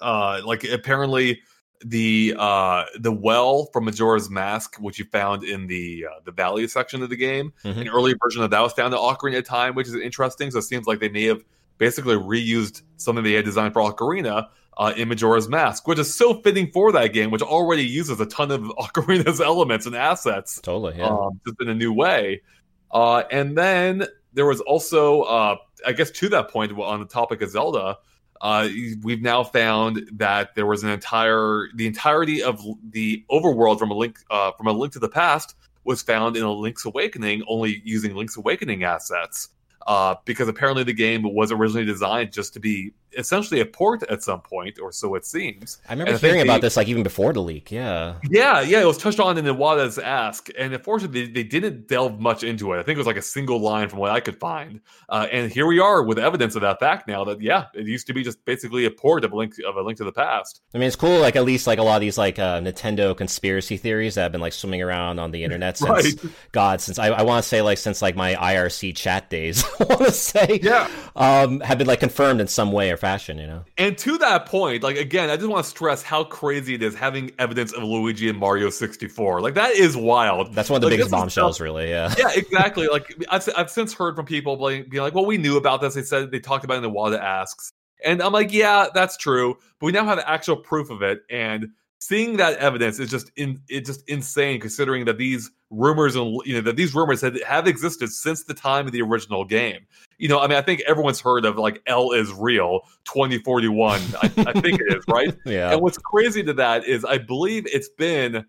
[0.00, 1.40] uh like apparently
[1.84, 6.66] the uh the well from Majora's Mask, which you found in the uh, the valley
[6.68, 7.82] section of the game, Mhm.
[7.82, 10.50] an early version of that was found in Ocarina of Time, which is interesting.
[10.50, 11.44] So it seems like they may have
[11.78, 16.40] basically reused something they had designed for Ocarina uh, in Majora's Mask, which is so
[16.42, 20.96] fitting for that game, which already uses a ton of Ocarina's elements and assets Totally,
[20.98, 21.06] yeah.
[21.06, 22.42] um, just in a new way.
[22.90, 25.56] Uh, and then there was also, uh,
[25.86, 27.98] I guess, to that point on the topic of Zelda,
[28.40, 28.68] uh,
[29.02, 33.94] we've now found that there was an entire, the entirety of the overworld from a
[33.94, 37.80] link, uh, from a Link to the Past was found in a Link's Awakening, only
[37.84, 39.48] using Link's Awakening assets.
[39.86, 44.22] Uh, because apparently the game was originally designed just to be essentially a port at
[44.22, 45.78] some point, or so it seems.
[45.88, 47.70] I remember And hearing about they- this like even before the leak.
[47.70, 48.16] Yeah.
[48.28, 52.20] yeah, yeah, it was touched on in Iwata Asks, and unfortunately, they, they didn't delve
[52.20, 52.78] much into it.
[52.78, 55.50] I think it was like a single line from what I could find, uh, and
[55.50, 57.24] here we are with evidence of that fact now.
[57.24, 59.82] That yeah, it used to be just basically a port of a link of a
[59.82, 60.60] link to the past.
[60.74, 61.20] I mean, it's cool.
[61.20, 64.32] Like at least like a lot of these like uh, Nintendo conspiracy theories that have
[64.32, 66.32] been like swimming around on the internet since Right.
[66.52, 69.64] God, since I, I want to say like since like my IRC chat days.
[69.80, 70.88] I want to say Yeah.
[71.16, 73.38] um, have been like confirmed in some way or fashion.
[73.38, 73.64] You know.
[73.76, 76.94] And to that point, like again, I just want to stress how crazy it is
[76.94, 79.40] having evidence of Luigi and Mario 64.
[79.40, 80.54] Like that is wild.
[80.54, 81.88] That's one of the Like, biggest bombshells, really.
[81.88, 82.14] Yeah.
[82.18, 82.88] yeah, exactly.
[82.88, 85.94] Like I've, I've since heard from people being being like, "Well, we knew about this."
[85.94, 87.72] They said they talked about it in the Iwata Asks,
[88.04, 91.68] and I'm like, "Yeah, that's true," but we now have actual proof of it, and
[92.00, 96.54] seeing that evidence is just in it's just insane, considering that these rumors and you
[96.54, 99.80] know that these rumors had, have existed since the time of the original game.
[100.18, 104.00] You know, I mean, I think everyone's heard of like L is real 2041.
[104.22, 105.34] I, I think it is right.
[105.44, 105.72] Yeah.
[105.72, 108.44] And what's crazy to that is I believe it's been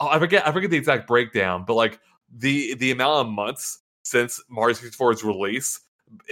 [0.00, 2.00] oh, I forget I forget the exact breakdown, but like
[2.36, 5.80] the the amount of months since Mario 64's release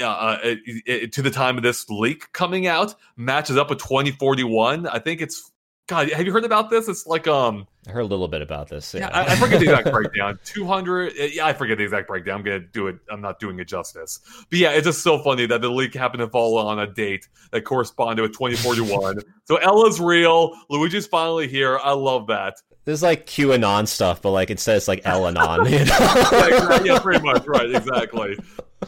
[0.00, 3.78] uh, uh, it- it- to the time of this leak coming out matches up with
[3.78, 4.86] 2041.
[4.86, 5.51] I think it's
[5.92, 6.10] God.
[6.12, 6.88] Have you heard about this?
[6.88, 8.94] It's like um I heard a little bit about this.
[8.94, 9.08] yeah, Yeah.
[9.10, 10.38] I, I forget the exact breakdown.
[10.44, 11.12] 200.
[11.12, 12.38] uh, Yeah, I forget the exact breakdown.
[12.38, 12.96] I'm gonna do it.
[13.10, 14.20] I'm not doing it justice.
[14.48, 17.28] But yeah, it's just so funny that the leak happened to fall on a date
[17.50, 19.20] that corresponded with 2041.
[19.44, 20.54] so Ella's real.
[20.70, 21.78] Luigi's finally here.
[21.78, 22.54] I love that.
[22.84, 25.70] This is like QAnon stuff, but like it says like Elanon.
[25.70, 26.84] You know?
[26.84, 28.36] yeah, yeah, pretty much right, exactly.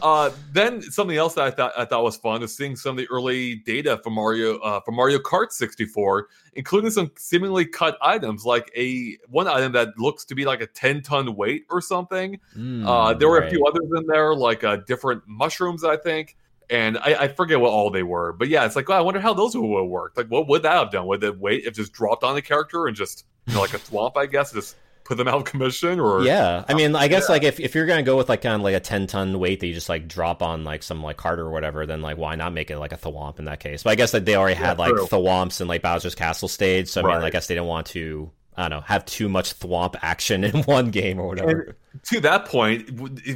[0.01, 2.97] Uh, then something else that I thought I thought was fun is seeing some of
[2.97, 8.45] the early data from Mario uh, from Mario Kart 64, including some seemingly cut items,
[8.45, 12.37] like a one item that looks to be like a 10 ton weight or something.
[12.57, 16.35] Mm, uh, there were a few others in there, like uh, different mushrooms, I think.
[16.69, 19.19] And I, I forget what all they were, but yeah, it's like, oh, I wonder
[19.19, 20.17] how those would have worked.
[20.17, 21.05] Like, what would that have done?
[21.07, 23.79] Would the weight have just dropped on the character and just, you know, like a
[23.79, 25.99] thwomp, I guess, just put them out of commission?
[25.99, 27.33] Or Yeah, I mean, I guess Yeah.
[27.33, 29.59] like if, if you're gonna go with like kind of like a ten ton weight
[29.59, 32.33] that you just like drop on like some like cart or whatever, then like why
[32.35, 33.83] not make it like a thwomp in that case?
[33.83, 35.05] But I guess that they already had Yeah, like true.
[35.07, 38.31] thwomps in like Bowser's Castle stage, so I mean, I guess they didn't want to
[38.57, 41.75] I don't know have too much thwomp action in one game or whatever.
[42.03, 42.51] to that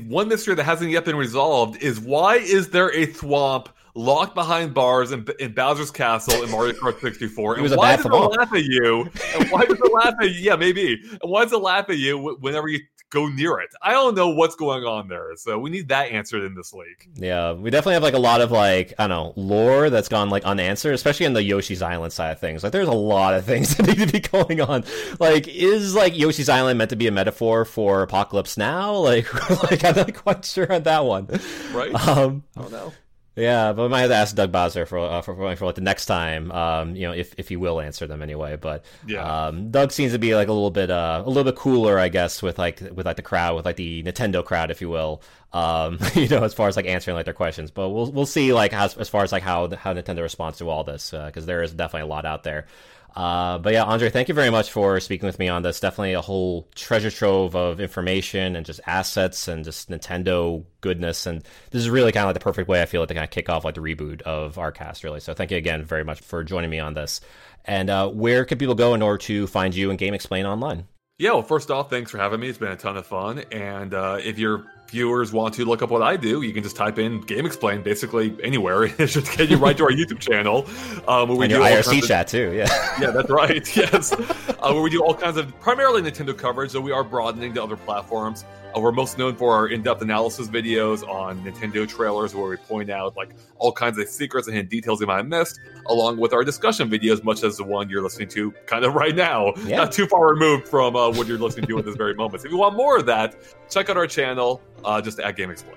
[0.07, 4.73] one mystery that hasn't yet been resolved is why is there a thwomp locked behind
[4.73, 7.55] bars in, in Bowser's Castle in Mario Kart 64?
[7.57, 9.09] He was and a why does it laugh at you?
[9.35, 10.41] And why does it laugh at you?
[10.41, 10.93] Yeah, maybe.
[10.93, 12.79] And why does it laugh at you whenever you
[13.09, 13.69] go near it?
[13.81, 15.35] I don't know what's going on there.
[15.35, 17.09] So we need that answered in this league.
[17.15, 20.29] Yeah, we definitely have like a lot of like I don't know lore that's gone
[20.29, 22.63] like unanswered, especially in the Yoshi's Island side of things.
[22.63, 24.83] Like, there's a lot of things that need to be going on.
[25.19, 28.93] Like, is like Yoshi's Island meant to be a metaphor for Apocalypse Now?
[28.95, 29.33] Like,
[29.63, 31.27] like I'm not quite sure on that one.
[31.73, 31.93] Right?
[32.07, 32.93] Um, I don't know.
[33.39, 35.75] Yeah, but we might have to ask Doug Bowser for uh, for, for, for like
[35.75, 38.57] the next time, um, you know, if, if he will answer them anyway.
[38.57, 39.47] But Yeah.
[39.47, 42.09] um, Doug seems to be like a little bit uh, a little bit cooler, I
[42.09, 45.21] guess, with like with like the crowd, with like the Nintendo crowd, if you will.
[45.53, 48.53] Um, you know, as far as like answering like their questions, but we'll we'll see
[48.53, 51.63] like how, as far as like how how Nintendo responds to all this because there
[51.63, 52.67] is definitely a lot out there.
[53.15, 55.79] Uh, but yeah, Andre, thank you very much for speaking with me on this.
[55.79, 61.25] Definitely a whole treasure trove of information and just assets and just Nintendo goodness.
[61.25, 63.23] And this is really kind of like the perfect way I feel like to kind
[63.23, 65.19] of kick off like the reboot of our cast, really.
[65.19, 67.21] So thank you again very much for joining me on this.
[67.65, 70.87] And uh, where can people go in order to find you and GameXplain online?
[71.17, 72.47] Yeah, well, first off, thanks for having me.
[72.47, 73.39] It's been a ton of fun.
[73.51, 76.75] And uh, if your viewers want to look up what I do, you can just
[76.75, 78.83] type in GameXplain basically anywhere.
[78.99, 80.65] It should get you right to our YouTube channel.
[81.07, 82.67] Um, where we and do IRC of- chat too, yeah.
[83.01, 83.67] yeah, that's right.
[83.77, 87.53] Yes, uh, where we do all kinds of primarily Nintendo coverage, though we are broadening
[87.53, 88.43] to other platforms.
[88.75, 92.89] Uh, we're most known for our in-depth analysis videos on Nintendo trailers, where we point
[92.91, 96.43] out like all kinds of secrets and details you might have missed, along with our
[96.43, 99.77] discussion videos, much as the one you're listening to kind of right now, Yeah.
[99.77, 102.41] not too far removed from uh, what you're listening to at this very moment.
[102.41, 103.35] So if you want more of that,
[103.71, 105.75] check out our channel, uh, just at GameXplain.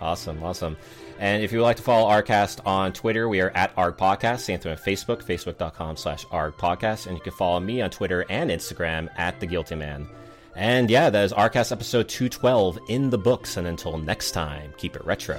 [0.00, 0.76] Awesome, awesome.
[1.18, 4.40] And if you would like to follow Arcast on Twitter, we are at Arg Podcast.
[4.40, 7.06] Same thing on Facebook, facebook.com slash Arg Podcast.
[7.06, 10.08] And you can follow me on Twitter and Instagram at The Guilty Man.
[10.56, 13.56] And yeah, that is Arcast episode 212 in the books.
[13.56, 15.38] And until next time, keep it retro.